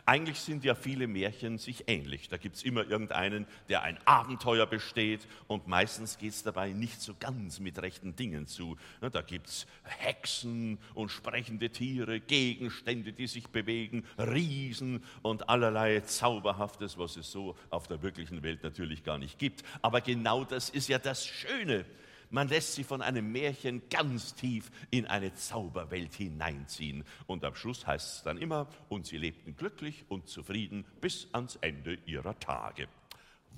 Eigentlich 0.05 0.39
sind 0.39 0.63
ja 0.63 0.75
viele 0.75 1.07
Märchen 1.07 1.57
sich 1.57 1.85
ähnlich. 1.87 2.29
Da 2.29 2.37
gibt 2.37 2.57
es 2.57 2.63
immer 2.63 2.87
irgendeinen, 2.87 3.47
der 3.67 3.81
ein 3.81 3.97
Abenteuer 4.05 4.67
besteht 4.67 5.27
und 5.47 5.67
meistens 5.67 6.19
geht 6.19 6.33
es 6.33 6.43
dabei 6.43 6.71
nicht 6.71 7.01
so 7.01 7.15
ganz 7.19 7.59
mit 7.59 7.81
rechten 7.81 8.15
Dingen 8.15 8.45
zu. 8.45 8.77
Da 9.01 9.23
gibt 9.23 9.47
es 9.47 9.65
Hexen 9.83 10.77
und 10.93 11.09
sprechende 11.09 11.71
Tiere, 11.71 12.19
Gegenstände, 12.19 13.11
die 13.11 13.25
sich 13.25 13.47
bewegen, 13.47 14.05
Riesen 14.19 15.03
und 15.23 15.49
allerlei 15.49 16.01
Zauberhaftes, 16.01 16.99
was 16.99 17.17
es 17.17 17.31
so 17.31 17.57
auf 17.71 17.87
der 17.87 18.03
wirklichen 18.03 18.43
Welt 18.43 18.61
natürlich 18.61 19.03
gar 19.03 19.17
nicht 19.17 19.39
gibt. 19.39 19.63
Aber 19.81 19.99
genau 20.01 20.43
das 20.43 20.69
ist 20.69 20.89
ja 20.89 20.99
das 20.99 21.25
Schöne 21.25 21.85
man 22.33 22.47
lässt 22.47 22.73
sie 22.73 22.83
von 22.83 23.03
einem 23.03 23.31
Märchen 23.31 23.83
ganz 23.89 24.33
tief 24.33 24.71
in 24.89 25.05
eine 25.05 25.35
Zauberwelt 25.35 26.15
hineinziehen. 26.15 27.03
Und 27.27 27.45
am 27.45 27.53
Schluss 27.53 27.85
heißt 27.85 28.17
es 28.17 28.23
dann 28.23 28.39
immer, 28.39 28.67
und 28.89 29.05
sie 29.05 29.17
lebten 29.17 29.55
glücklich 29.55 30.03
und 30.09 30.27
zufrieden 30.27 30.83
bis 30.99 31.27
ans 31.31 31.57
Ende 31.61 31.99
ihrer 32.07 32.37
Tage. 32.39 32.87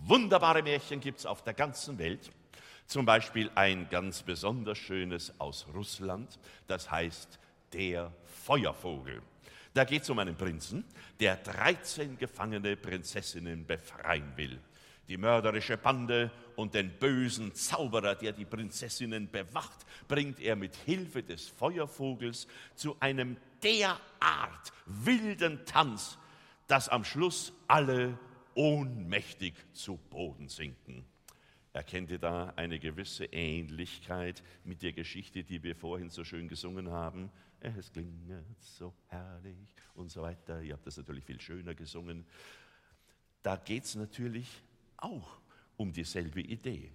Wunderbare 0.02 0.62
Märchen 0.62 1.00
gibt 1.00 1.20
es 1.20 1.26
auf 1.26 1.42
der 1.42 1.54
ganzen 1.54 1.98
Welt. 2.00 2.30
Zum 2.86 3.06
Beispiel 3.06 3.50
ein 3.56 3.88
ganz 3.90 4.24
besonders 4.24 4.78
schönes 4.78 5.40
aus 5.40 5.68
Russland, 5.74 6.38
das 6.68 6.92
heißt 6.92 7.40
Der 7.72 8.12
Feuervogel. 8.26 9.22
Da 9.74 9.86
geht 9.86 10.04
es 10.04 10.10
um 10.10 10.20
einen 10.20 10.36
Prinzen, 10.36 10.84
der 11.22 11.38
13 11.38 12.18
gefangene 12.18 12.76
Prinzessinnen 12.76 13.66
befreien 13.66 14.34
will. 14.36 14.60
Die 15.08 15.18
mörderische 15.18 15.78
Bande 15.78 16.32
und 16.56 16.74
den 16.74 16.98
bösen 16.98 17.54
Zauberer, 17.54 18.16
der 18.16 18.32
die 18.32 18.46
Prinzessinnen 18.46 19.30
bewacht, 19.30 19.86
bringt 20.08 20.40
er 20.40 20.56
mit 20.56 20.76
Hilfe 20.76 21.22
des 21.22 21.48
Feuervogels 21.48 22.48
zu 22.76 23.00
einem 23.00 23.38
derart 23.62 24.74
wilden 24.86 25.66
Tanz, 25.66 26.18
dass 26.68 26.90
am 26.90 27.04
Schluss 27.04 27.54
alle 27.68 28.18
ohnmächtig 28.56 29.54
zu 29.74 29.98
Boden 30.10 30.48
sinken. 30.48 31.06
Erkennt 31.74 32.10
ihr 32.10 32.20
da 32.20 32.54
eine 32.56 32.80
gewisse 32.80 33.26
Ähnlichkeit 33.26 34.42
mit 34.64 34.82
der 34.82 34.94
Geschichte, 34.94 35.44
die 35.44 35.62
wir 35.62 35.76
vorhin 35.76 36.10
so 36.10 36.24
schön 36.24 36.48
gesungen 36.48 36.90
haben? 36.90 37.30
Es 37.60 37.92
klingt 37.92 38.14
so 38.60 38.94
herrlich 39.08 39.58
und 39.94 40.10
so 40.10 40.22
weiter. 40.22 40.62
Ihr 40.62 40.74
habt 40.74 40.88
das 40.88 40.98
natürlich 40.98 41.26
viel 41.26 41.42
schöner 41.42 41.76
gesungen. 41.76 42.26
Da 43.44 43.58
geht 43.58 43.84
es 43.84 43.96
natürlich 43.96 44.48
auch 44.98 45.40
um 45.78 45.92
dieselbe 45.92 46.42
Idee. 46.42 46.92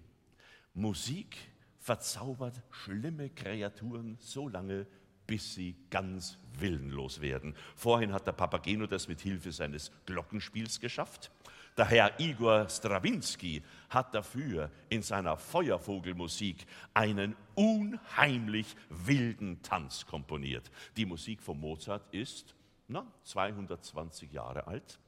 Musik 0.73 1.37
verzaubert 1.77 2.61
schlimme 2.69 3.29
Kreaturen 3.29 4.17
so 4.19 4.47
lange, 4.47 4.87
bis 5.27 5.55
sie 5.55 5.75
ganz 5.89 6.37
willenlos 6.59 7.21
werden. 7.21 7.55
Vorhin 7.75 8.13
hat 8.13 8.27
der 8.27 8.33
Papageno 8.33 8.85
das 8.85 9.07
mit 9.07 9.21
Hilfe 9.21 9.51
seines 9.51 9.91
Glockenspiels 10.05 10.79
geschafft. 10.79 11.31
Der 11.77 11.85
Herr 11.85 12.19
Igor 12.19 12.67
Strawinski 12.67 13.63
hat 13.89 14.13
dafür 14.13 14.69
in 14.89 15.01
seiner 15.01 15.37
Feuervogelmusik 15.37 16.65
einen 16.93 17.35
unheimlich 17.55 18.75
wilden 18.89 19.61
Tanz 19.61 20.05
komponiert. 20.05 20.69
Die 20.97 21.05
Musik 21.05 21.41
von 21.41 21.59
Mozart 21.59 22.13
ist 22.13 22.55
na, 22.89 23.07
220 23.23 24.33
Jahre 24.33 24.67
alt, 24.67 24.99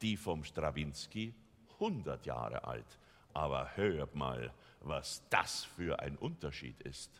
die 0.00 0.16
vom 0.16 0.44
Strawinski 0.44 1.34
100 1.82 2.24
Jahre 2.26 2.64
alt. 2.64 2.98
Aber 3.34 3.76
hört 3.76 4.14
mal, 4.14 4.52
was 4.80 5.22
das 5.30 5.64
für 5.64 5.98
ein 6.00 6.16
Unterschied 6.16 6.80
ist. 6.82 7.10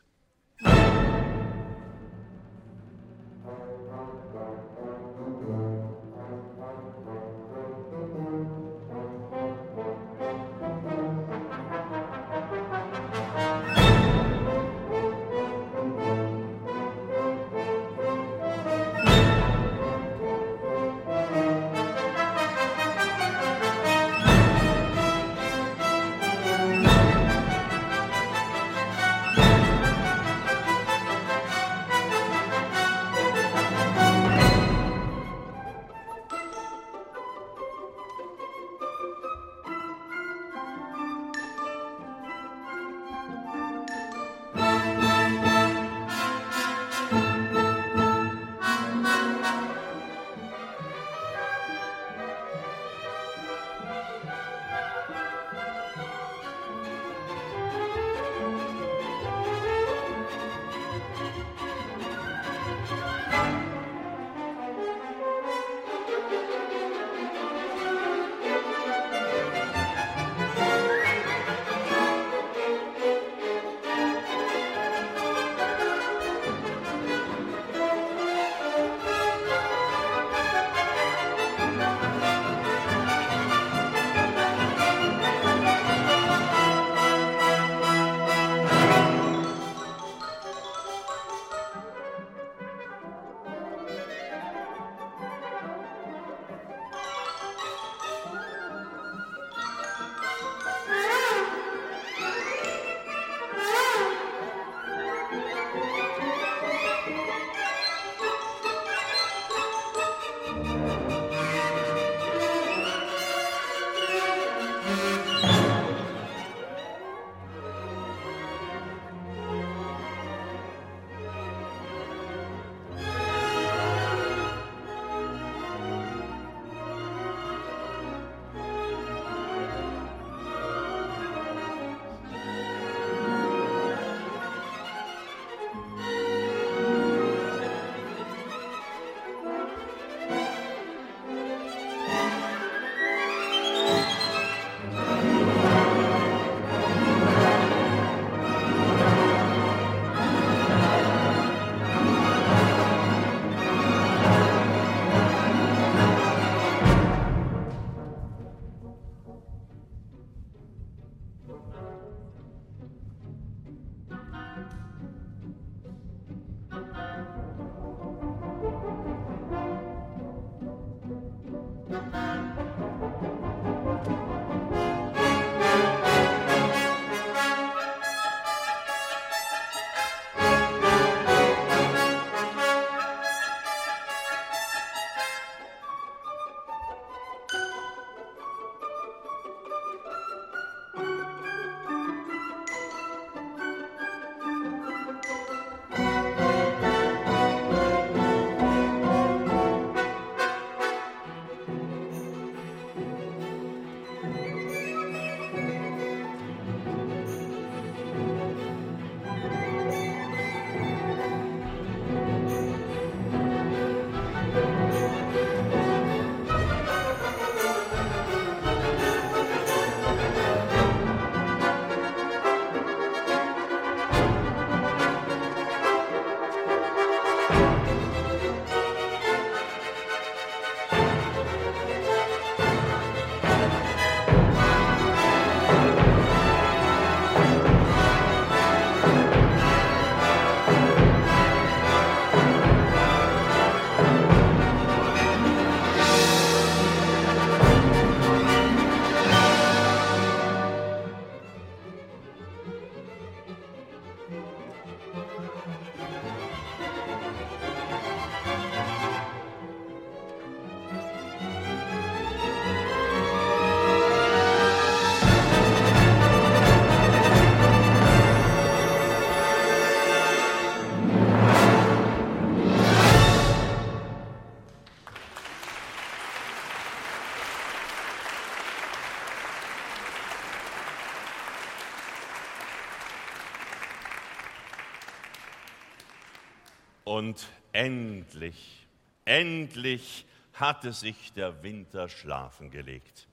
Und 287.12 287.46
endlich, 287.74 288.86
endlich 289.26 290.24
hatte 290.54 290.94
sich 290.94 291.34
der 291.34 291.62
Winter 291.62 292.08
schlafen 292.08 292.70
gelegt. 292.70 293.28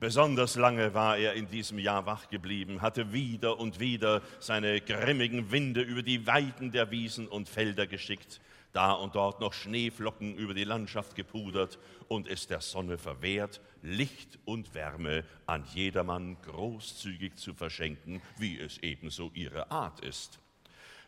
Besonders 0.00 0.56
lange 0.56 0.94
war 0.94 1.16
er 1.16 1.34
in 1.34 1.46
diesem 1.46 1.78
Jahr 1.78 2.06
wach 2.06 2.28
geblieben, 2.28 2.82
hatte 2.82 3.12
wieder 3.12 3.60
und 3.60 3.78
wieder 3.78 4.20
seine 4.40 4.80
grimmigen 4.80 5.52
Winde 5.52 5.80
über 5.80 6.02
die 6.02 6.26
Weiden 6.26 6.72
der 6.72 6.90
Wiesen 6.90 7.28
und 7.28 7.48
Felder 7.48 7.86
geschickt, 7.86 8.40
da 8.72 8.90
und 8.90 9.14
dort 9.14 9.40
noch 9.40 9.52
Schneeflocken 9.52 10.34
über 10.34 10.52
die 10.52 10.64
Landschaft 10.64 11.14
gepudert 11.14 11.78
und 12.08 12.26
es 12.26 12.48
der 12.48 12.62
Sonne 12.62 12.98
verwehrt, 12.98 13.60
Licht 13.80 14.40
und 14.44 14.74
Wärme 14.74 15.22
an 15.46 15.64
jedermann 15.72 16.36
großzügig 16.42 17.36
zu 17.36 17.54
verschenken, 17.54 18.20
wie 18.38 18.58
es 18.58 18.78
ebenso 18.78 19.30
ihre 19.34 19.70
Art 19.70 20.00
ist. 20.00 20.40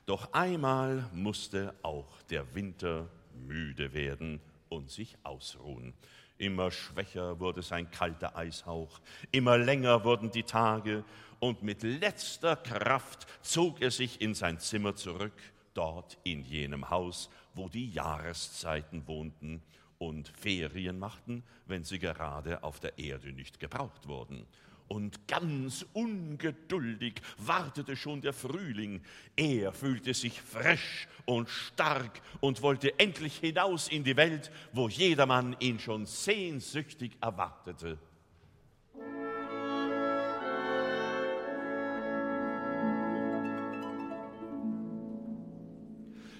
Doch 0.07 0.33
einmal 0.33 1.11
musste 1.13 1.75
auch 1.83 2.23
der 2.31 2.55
Winter 2.55 3.09
müde 3.35 3.93
werden 3.93 4.41
und 4.69 4.89
sich 4.89 5.17
ausruhen. 5.25 5.95
Immer 6.39 6.71
schwächer 6.71 7.41
wurde 7.41 7.61
sein 7.63 7.91
kalter 7.91 8.37
Eishauch, 8.37 9.01
immer 9.33 9.59
länger 9.59 10.05
wurden 10.05 10.31
die 10.31 10.45
Tage, 10.45 11.05
und 11.41 11.63
mit 11.63 11.83
letzter 11.83 12.57
Kraft 12.57 13.27
zog 13.43 13.83
er 13.83 13.91
sich 13.91 14.21
in 14.21 14.35
sein 14.35 14.59
Zimmer 14.61 14.95
zurück, 14.95 15.35
dort 15.75 16.17
in 16.23 16.43
jenem 16.45 16.89
Haus, 16.89 17.29
wo 17.55 17.69
die 17.69 17.91
Jahreszeiten 17.91 19.07
wohnten 19.09 19.61
und 19.99 20.29
Ferien 20.29 20.99
machten, 20.99 21.43
wenn 21.67 21.85
sie 21.85 21.99
gerade 21.99 22.63
auf 22.63 22.81
der 22.81 22.97
Erde 22.97 23.33
nicht 23.33 23.59
gebraucht 23.59 24.07
wurden 24.07 24.47
und 24.89 25.27
ganz 25.29 25.85
ungeduldig 25.93 27.15
wartete 27.39 27.97
schon 27.97 28.21
der 28.21 28.33
Frühling. 28.33 29.03
Er 29.37 29.73
fühlte 29.73 30.15
sich 30.15 30.41
frisch 30.41 31.09
und 31.25 31.49
stark 31.49 32.21
und 32.41 32.63
wollte 32.63 32.99
endlich 32.99 33.39
hinaus 33.39 33.89
in 33.89 34.05
die 34.05 34.17
Welt, 34.17 34.51
wo 34.73 34.89
jedermann 34.89 35.57
ihn 35.61 35.79
schon 35.79 36.07
sehnsüchtig 36.07 37.13
erwartete. 37.21 37.99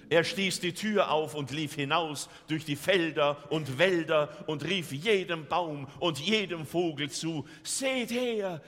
Er 0.09 0.23
stieß 0.23 0.61
die 0.61 0.73
Tür 0.73 1.11
auf 1.11 1.35
und 1.35 1.51
lief 1.51 1.75
hinaus 1.75 2.29
durch 2.47 2.65
die 2.65 2.75
Felder 2.75 3.37
und 3.49 3.77
Wälder 3.77 4.45
und 4.47 4.63
rief 4.63 4.91
jedem 4.91 5.47
Baum 5.47 5.87
und 5.99 6.19
jedem 6.19 6.65
Vogel 6.65 7.09
zu, 7.09 7.45
Seht 7.63 8.11
her, 8.11 8.61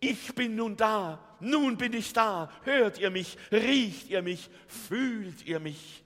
ich 0.00 0.34
bin 0.34 0.56
nun 0.56 0.76
da, 0.76 1.18
nun 1.40 1.78
bin 1.78 1.94
ich 1.94 2.12
da, 2.12 2.50
hört 2.64 2.98
ihr 2.98 3.10
mich, 3.10 3.38
riecht 3.50 4.10
ihr 4.10 4.22
mich, 4.22 4.50
fühlt 4.66 5.46
ihr 5.46 5.60
mich 5.60 6.03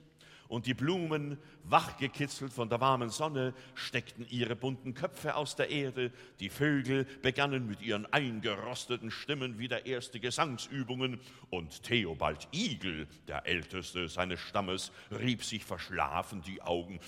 und 0.49 0.65
die 0.65 0.73
Blumen, 0.73 1.37
wachgekitzelt 1.63 2.51
von 2.51 2.67
der 2.67 2.81
warmen 2.81 3.09
Sonne, 3.09 3.53
steckten 3.75 4.25
ihre 4.29 4.55
bunten 4.55 4.95
Köpfe 4.95 5.35
aus 5.35 5.55
der 5.55 5.69
Erde, 5.69 6.11
die 6.39 6.49
Vögel 6.49 7.05
begannen 7.21 7.67
mit 7.67 7.81
ihren 7.81 8.11
eingerosteten 8.11 9.11
Stimmen 9.11 9.59
wieder 9.59 9.85
erste 9.85 10.19
Gesangsübungen, 10.19 11.19
und 11.51 11.83
Theobald 11.83 12.47
Igel, 12.51 13.07
der 13.27 13.45
älteste 13.45 14.09
seines 14.09 14.39
Stammes, 14.39 14.91
rieb 15.11 15.43
sich 15.43 15.63
verschlafen 15.63 16.41
die 16.41 16.61
Augen. 16.61 16.99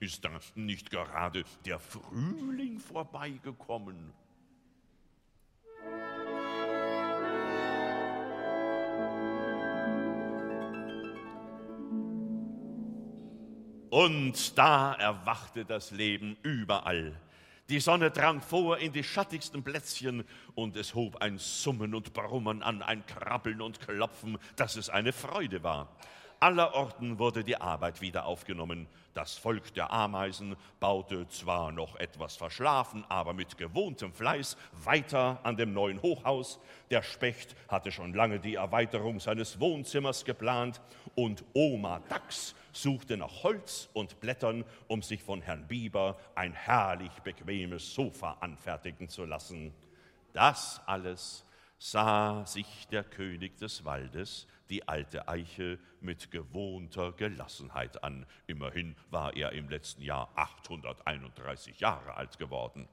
Ist 0.00 0.24
da 0.24 0.30
nicht 0.54 0.90
gerade 0.90 1.44
der 1.64 1.78
Frühling 1.78 2.80
vorbeigekommen? 2.80 4.12
Und 13.90 14.58
da 14.58 14.94
erwachte 14.94 15.64
das 15.64 15.90
Leben 15.90 16.36
überall. 16.42 17.18
Die 17.68 17.80
Sonne 17.80 18.10
drang 18.10 18.40
vor 18.40 18.78
in 18.78 18.92
die 18.92 19.04
schattigsten 19.04 19.62
Plätzchen 19.62 20.24
und 20.54 20.76
es 20.76 20.94
hob 20.94 21.16
ein 21.20 21.36
Summen 21.38 21.94
und 21.94 22.14
Brummen 22.14 22.62
an, 22.62 22.82
ein 22.82 23.04
Krabbeln 23.04 23.60
und 23.60 23.78
Klopfen, 23.80 24.38
dass 24.56 24.76
es 24.76 24.88
eine 24.88 25.12
Freude 25.12 25.62
war. 25.62 25.88
Allerorten 26.40 27.18
wurde 27.18 27.42
die 27.42 27.60
Arbeit 27.60 28.00
wieder 28.00 28.24
aufgenommen. 28.24 28.86
Das 29.12 29.36
Volk 29.36 29.74
der 29.74 29.90
Ameisen 29.90 30.54
baute 30.78 31.26
zwar 31.26 31.72
noch 31.72 31.96
etwas 31.96 32.36
verschlafen, 32.36 33.04
aber 33.08 33.32
mit 33.32 33.58
gewohntem 33.58 34.12
Fleiß 34.12 34.56
weiter 34.84 35.40
an 35.42 35.56
dem 35.56 35.72
neuen 35.72 36.00
Hochhaus. 36.00 36.60
Der 36.90 37.02
Specht 37.02 37.56
hatte 37.66 37.90
schon 37.90 38.14
lange 38.14 38.38
die 38.38 38.54
Erweiterung 38.54 39.18
seines 39.18 39.58
Wohnzimmers 39.58 40.24
geplant 40.24 40.80
und 41.16 41.44
Oma 41.54 42.00
Dachs 42.08 42.54
suchte 42.72 43.16
nach 43.16 43.42
Holz 43.42 43.88
und 43.92 44.20
Blättern, 44.20 44.64
um 44.86 45.02
sich 45.02 45.24
von 45.24 45.42
Herrn 45.42 45.66
Bieber 45.66 46.16
ein 46.36 46.52
herrlich 46.52 47.12
bequemes 47.24 47.92
Sofa 47.92 48.36
anfertigen 48.38 49.08
zu 49.08 49.24
lassen. 49.24 49.74
Das 50.32 50.80
alles 50.86 51.44
sah 51.78 52.44
sich 52.44 52.88
der 52.90 53.04
König 53.04 53.56
des 53.58 53.84
Waldes, 53.84 54.46
die 54.68 54.86
alte 54.86 55.28
Eiche, 55.28 55.78
mit 56.00 56.30
gewohnter 56.30 57.12
Gelassenheit 57.12 58.02
an. 58.02 58.26
Immerhin 58.46 58.96
war 59.10 59.34
er 59.36 59.52
im 59.52 59.68
letzten 59.68 60.02
Jahr 60.02 60.30
831 60.36 61.80
Jahre 61.80 62.14
alt 62.14 62.38
geworden. 62.38 62.88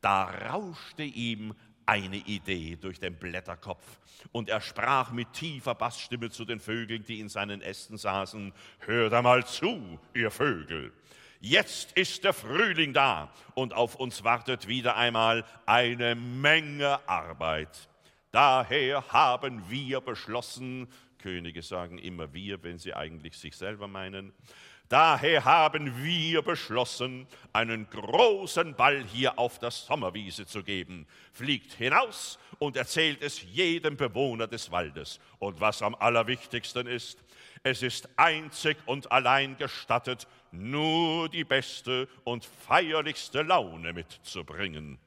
Da 0.00 0.24
rauschte 0.24 1.02
ihm 1.02 1.54
eine 1.86 2.16
Idee 2.16 2.76
durch 2.76 2.98
den 2.98 3.14
Blätterkopf 3.14 4.00
und 4.32 4.48
er 4.48 4.60
sprach 4.60 5.12
mit 5.12 5.32
tiefer 5.32 5.74
Bassstimme 5.74 6.30
zu 6.30 6.44
den 6.44 6.58
Vögeln, 6.58 7.04
die 7.04 7.20
in 7.20 7.28
seinen 7.28 7.62
Ästen 7.62 7.96
saßen, 7.96 8.52
Hört 8.80 9.12
einmal 9.12 9.46
zu, 9.46 9.98
ihr 10.12 10.30
Vögel. 10.30 10.92
Jetzt 11.40 11.92
ist 11.92 12.24
der 12.24 12.32
Frühling 12.32 12.92
da 12.92 13.32
und 13.54 13.72
auf 13.72 13.94
uns 13.94 14.24
wartet 14.24 14.66
wieder 14.66 14.96
einmal 14.96 15.44
eine 15.64 16.16
Menge 16.16 16.98
Arbeit. 17.08 17.88
Daher 18.36 19.02
haben 19.14 19.64
wir 19.70 20.02
beschlossen, 20.02 20.88
Könige 21.18 21.62
sagen 21.62 21.96
immer 21.96 22.34
wir, 22.34 22.62
wenn 22.62 22.78
sie 22.78 22.92
eigentlich 22.92 23.34
sich 23.34 23.56
selber 23.56 23.88
meinen, 23.88 24.34
Daher 24.90 25.46
haben 25.46 26.04
wir 26.04 26.42
beschlossen, 26.42 27.26
einen 27.54 27.88
großen 27.88 28.74
Ball 28.74 29.02
hier 29.04 29.38
auf 29.38 29.58
der 29.58 29.70
Sommerwiese 29.70 30.44
zu 30.44 30.62
geben. 30.62 31.06
Fliegt 31.32 31.72
hinaus 31.72 32.38
und 32.58 32.76
erzählt 32.76 33.22
es 33.22 33.42
jedem 33.42 33.96
Bewohner 33.96 34.46
des 34.46 34.70
Waldes. 34.70 35.18
Und 35.38 35.58
was 35.58 35.80
am 35.80 35.94
allerwichtigsten 35.94 36.86
ist, 36.86 37.18
es 37.62 37.82
ist 37.82 38.06
einzig 38.16 38.76
und 38.84 39.10
allein 39.10 39.56
gestattet, 39.56 40.28
nur 40.52 41.30
die 41.30 41.44
beste 41.44 42.06
und 42.22 42.44
feierlichste 42.44 43.42
Laune 43.42 43.94
mitzubringen. 43.94 44.98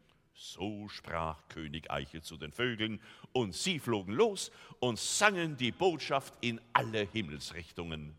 So 0.41 0.87
sprach 0.87 1.49
König 1.49 1.91
Eiche 1.91 2.21
zu 2.21 2.37
den 2.37 2.53
Vögeln, 2.53 3.01
und 3.33 3.53
sie 3.53 3.77
flogen 3.77 4.13
los 4.13 4.51
und 4.79 4.97
sangen 4.97 5.57
die 5.57 5.73
Botschaft 5.73 6.33
in 6.39 6.61
alle 6.71 7.01
Himmelsrichtungen. 7.01 8.15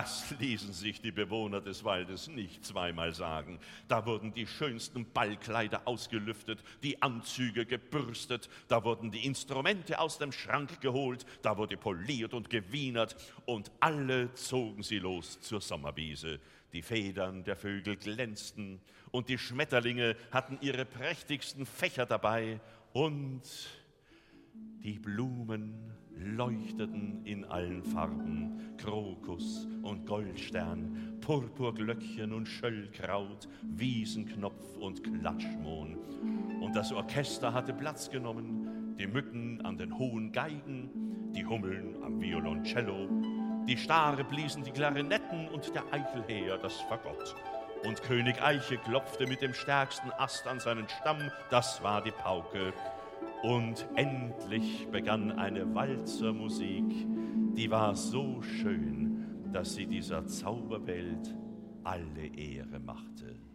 Das 0.00 0.34
ließen 0.38 0.72
sich 0.72 1.02
die 1.02 1.12
Bewohner 1.12 1.60
des 1.60 1.84
Waldes 1.84 2.28
nicht 2.28 2.64
zweimal 2.64 3.12
sagen. 3.12 3.60
Da 3.86 4.06
wurden 4.06 4.32
die 4.32 4.46
schönsten 4.46 5.04
Ballkleider 5.04 5.82
ausgelüftet, 5.84 6.64
die 6.82 7.02
Anzüge 7.02 7.66
gebürstet, 7.66 8.48
da 8.68 8.82
wurden 8.82 9.10
die 9.10 9.26
Instrumente 9.26 10.00
aus 10.00 10.16
dem 10.16 10.32
Schrank 10.32 10.80
geholt, 10.80 11.26
da 11.42 11.58
wurde 11.58 11.76
poliert 11.76 12.32
und 12.32 12.48
gewienert 12.48 13.14
und 13.44 13.70
alle 13.78 14.32
zogen 14.32 14.82
sie 14.82 15.00
los 15.00 15.38
zur 15.42 15.60
Sommerwiese. 15.60 16.40
Die 16.72 16.80
Federn 16.80 17.44
der 17.44 17.56
Vögel 17.56 17.96
glänzten 17.96 18.80
und 19.10 19.28
die 19.28 19.36
Schmetterlinge 19.36 20.16
hatten 20.30 20.56
ihre 20.62 20.86
prächtigsten 20.86 21.66
Fächer 21.66 22.06
dabei 22.06 22.58
und 22.94 23.42
die 24.82 24.98
Blumen 24.98 25.92
leuchteten 26.16 27.20
in 27.24 27.44
allen 27.44 27.82
Farben, 27.82 28.76
Krokus 28.76 29.68
und 29.82 30.06
Goldstern, 30.06 31.18
Purpurglöckchen 31.20 32.32
und 32.32 32.46
Schöllkraut, 32.46 33.48
Wiesenknopf 33.62 34.76
und 34.76 35.02
Klatschmohn. 35.02 35.96
Und 36.60 36.76
das 36.76 36.92
Orchester 36.92 37.52
hatte 37.52 37.72
Platz 37.72 38.10
genommen, 38.10 38.96
die 38.98 39.06
Mücken 39.06 39.60
an 39.62 39.78
den 39.78 39.96
hohen 39.96 40.32
Geigen, 40.32 40.90
die 41.34 41.44
Hummeln 41.44 42.02
am 42.02 42.20
Violoncello, 42.20 43.08
die 43.66 43.76
Stare 43.76 44.24
bliesen 44.24 44.64
die 44.64 44.72
Klarinetten 44.72 45.48
und 45.48 45.74
der 45.74 45.84
Eichelheer 45.92 46.58
das 46.58 46.80
Fagott. 46.82 47.36
Und 47.84 48.02
König 48.02 48.42
Eiche 48.42 48.78
klopfte 48.78 49.26
mit 49.26 49.42
dem 49.42 49.54
stärksten 49.54 50.10
Ast 50.18 50.46
an 50.46 50.60
seinen 50.60 50.88
Stamm, 50.88 51.30
das 51.50 51.82
war 51.82 52.02
die 52.02 52.10
Pauke. 52.10 52.72
Und 53.42 53.88
endlich 53.94 54.86
begann 54.92 55.32
eine 55.32 55.74
Walzermusik, 55.74 56.84
die 57.56 57.70
war 57.70 57.94
so 57.94 58.42
schön, 58.42 59.50
dass 59.52 59.74
sie 59.74 59.86
dieser 59.86 60.26
Zauberwelt 60.26 61.34
alle 61.82 62.26
Ehre 62.36 62.78
machte. 62.78 63.49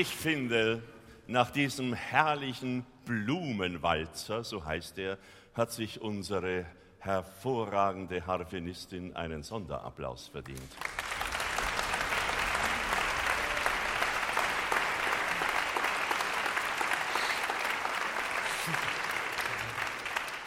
Ich 0.00 0.14
finde, 0.14 0.80
nach 1.26 1.50
diesem 1.50 1.92
herrlichen 1.92 2.86
Blumenwalzer, 3.04 4.44
so 4.44 4.64
heißt 4.64 4.96
er, 4.98 5.18
hat 5.54 5.72
sich 5.72 6.00
unsere 6.00 6.66
hervorragende 7.00 8.24
Harfenistin 8.24 9.16
einen 9.16 9.42
Sonderapplaus 9.42 10.28
verdient. 10.28 10.70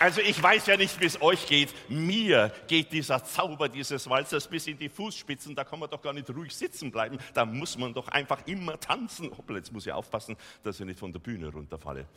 Also 0.01 0.19
ich 0.19 0.41
weiß 0.41 0.65
ja 0.65 0.77
nicht, 0.77 0.99
wie 0.99 1.05
es 1.05 1.21
euch 1.21 1.45
geht. 1.45 1.75
Mir 1.87 2.51
geht 2.65 2.91
dieser 2.91 3.23
Zauber 3.23 3.69
dieses 3.69 4.09
Walzers 4.09 4.47
bis 4.47 4.65
in 4.65 4.75
die 4.75 4.89
Fußspitzen. 4.89 5.53
Da 5.53 5.63
kann 5.63 5.77
man 5.77 5.91
doch 5.91 6.01
gar 6.01 6.11
nicht 6.11 6.27
ruhig 6.31 6.55
sitzen 6.55 6.89
bleiben. 6.89 7.19
Da 7.35 7.45
muss 7.45 7.77
man 7.77 7.93
doch 7.93 8.07
einfach 8.07 8.39
immer 8.47 8.79
tanzen. 8.79 9.29
Hoppla, 9.37 9.57
jetzt 9.57 9.71
muss 9.71 9.85
ich 9.85 9.91
aufpassen, 9.91 10.35
dass 10.63 10.79
ich 10.79 10.87
nicht 10.87 10.97
von 10.97 11.13
der 11.13 11.19
Bühne 11.19 11.49
runterfalle. 11.49 12.07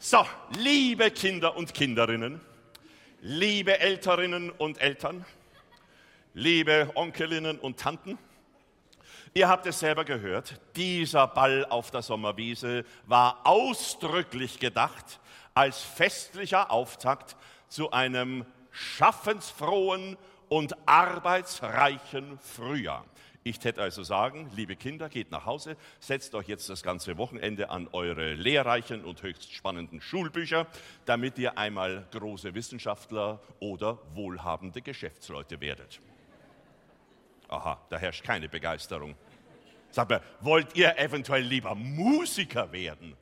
So, 0.00 0.26
liebe 0.58 1.08
Kinder 1.12 1.56
und 1.56 1.72
Kinderinnen, 1.72 2.40
liebe 3.20 3.78
Älterinnen 3.78 4.50
und 4.50 4.80
Eltern, 4.80 5.24
liebe 6.34 6.90
Onkelinnen 6.96 7.60
und 7.60 7.78
Tanten, 7.78 8.18
Ihr 9.32 9.48
habt 9.48 9.64
es 9.66 9.78
selber 9.78 10.04
gehört, 10.04 10.60
dieser 10.74 11.28
Ball 11.28 11.64
auf 11.66 11.92
der 11.92 12.02
Sommerwiese 12.02 12.84
war 13.06 13.38
ausdrücklich 13.44 14.58
gedacht 14.58 15.20
als 15.60 15.82
festlicher 15.82 16.70
Auftakt 16.70 17.36
zu 17.68 17.90
einem 17.90 18.46
schaffensfrohen 18.70 20.16
und 20.48 20.74
arbeitsreichen 20.88 22.38
Frühjahr. 22.38 23.04
Ich 23.42 23.58
täte 23.58 23.82
also 23.82 24.02
sagen, 24.02 24.50
liebe 24.56 24.74
Kinder, 24.74 25.10
geht 25.10 25.30
nach 25.30 25.44
Hause, 25.44 25.76
setzt 25.98 26.34
euch 26.34 26.48
jetzt 26.48 26.70
das 26.70 26.82
ganze 26.82 27.18
Wochenende 27.18 27.68
an 27.68 27.88
eure 27.92 28.32
lehrreichen 28.32 29.04
und 29.04 29.22
höchst 29.22 29.52
spannenden 29.52 30.00
Schulbücher, 30.00 30.66
damit 31.04 31.36
ihr 31.36 31.58
einmal 31.58 32.06
große 32.10 32.54
Wissenschaftler 32.54 33.38
oder 33.58 33.98
wohlhabende 34.14 34.80
Geschäftsleute 34.80 35.60
werdet. 35.60 36.00
Aha, 37.48 37.78
da 37.90 37.98
herrscht 37.98 38.24
keine 38.24 38.48
Begeisterung. 38.48 39.14
Sag 39.90 40.08
mal, 40.08 40.22
wollt 40.40 40.74
ihr 40.74 40.98
eventuell 40.98 41.42
lieber 41.42 41.74
Musiker 41.74 42.72
werden? 42.72 43.14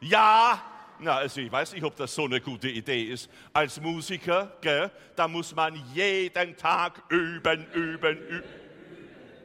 Ja, 0.00 0.62
na, 1.02 1.16
also 1.16 1.40
ich 1.40 1.50
weiß 1.50 1.72
nicht, 1.72 1.84
ob 1.84 1.96
das 1.96 2.14
so 2.14 2.24
eine 2.24 2.40
gute 2.40 2.68
Idee 2.68 3.04
ist. 3.04 3.28
Als 3.52 3.80
Musiker, 3.80 4.56
gell, 4.60 4.90
da 5.16 5.28
muss 5.28 5.54
man 5.54 5.74
jeden 5.92 6.56
Tag 6.56 7.02
üben, 7.08 7.66
üben, 7.72 8.18
üben. 8.18 8.62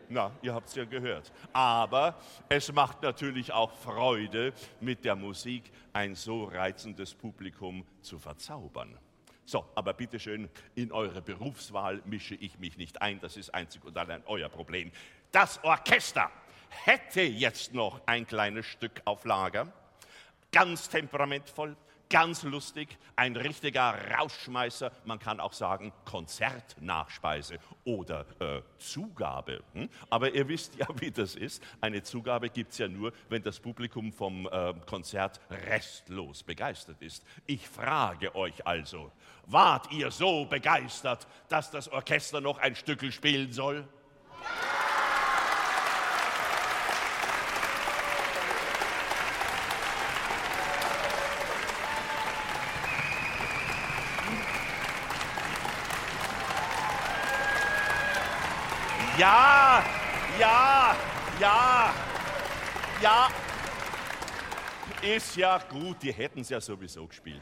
Na, 0.09 0.31
ihr 0.41 0.53
habt 0.53 0.69
es 0.69 0.75
ja 0.75 0.85
gehört. 0.85 1.33
Aber 1.51 2.15
es 2.47 2.71
macht 2.71 3.01
natürlich 3.01 3.51
auch 3.51 3.73
Freude, 3.73 4.53
mit 4.79 5.03
der 5.03 5.15
Musik 5.15 5.69
ein 5.91 6.15
so 6.15 6.45
reizendes 6.45 7.13
Publikum 7.13 7.85
zu 8.01 8.17
verzaubern. 8.17 8.97
So, 9.43 9.65
aber 9.75 9.93
bitteschön, 9.93 10.49
in 10.75 10.91
eure 10.91 11.21
Berufswahl 11.21 12.01
mische 12.05 12.35
ich 12.35 12.59
mich 12.59 12.77
nicht 12.77 13.01
ein. 13.01 13.19
Das 13.19 13.35
ist 13.35 13.53
einzig 13.53 13.83
und 13.83 13.97
allein 13.97 14.21
euer 14.27 14.49
Problem. 14.49 14.91
Das 15.31 15.61
Orchester 15.63 16.29
hätte 16.69 17.21
jetzt 17.21 17.73
noch 17.73 18.01
ein 18.05 18.27
kleines 18.27 18.65
Stück 18.65 19.01
auf 19.05 19.25
Lager 19.25 19.73
ganz 20.51 20.89
temperamentvoll, 20.89 21.75
ganz 22.09 22.43
lustig, 22.43 22.97
ein 23.15 23.35
richtiger 23.35 23.93
Rausschmeißer, 24.17 24.91
man 25.05 25.19
kann 25.19 25.39
auch 25.39 25.53
sagen 25.53 25.91
Konzertnachspeise 26.05 27.59
oder 27.83 28.25
äh, 28.39 28.61
Zugabe. 28.77 29.63
Hm? 29.73 29.89
Aber 30.09 30.33
ihr 30.33 30.47
wisst 30.47 30.75
ja, 30.75 30.87
wie 30.99 31.11
das 31.11 31.35
ist. 31.35 31.61
Eine 31.81 32.03
Zugabe 32.03 32.49
gibt 32.49 32.71
es 32.71 32.77
ja 32.77 32.87
nur, 32.87 33.11
wenn 33.29 33.43
das 33.43 33.59
Publikum 33.59 34.13
vom 34.13 34.47
äh, 34.47 34.73
Konzert 34.85 35.41
restlos 35.49 36.43
begeistert 36.43 37.01
ist. 37.01 37.25
Ich 37.45 37.67
frage 37.67 38.35
euch 38.35 38.65
also, 38.65 39.11
wart 39.45 39.91
ihr 39.91 40.11
so 40.11 40.45
begeistert, 40.45 41.27
dass 41.49 41.71
das 41.71 41.89
Orchester 41.89 42.41
noch 42.41 42.57
ein 42.59 42.75
Stückel 42.75 43.11
spielen 43.11 43.51
soll? 43.51 43.87
Ja. 44.41 44.76
Ja, 59.17 59.83
ja, 60.39 60.95
ja, 61.39 61.93
ja. 63.01 63.29
Ist 65.01 65.35
ja 65.35 65.57
gut, 65.69 66.03
die 66.03 66.11
hätten 66.11 66.41
es 66.41 66.49
ja 66.49 66.61
sowieso 66.61 67.07
gespielt. 67.07 67.41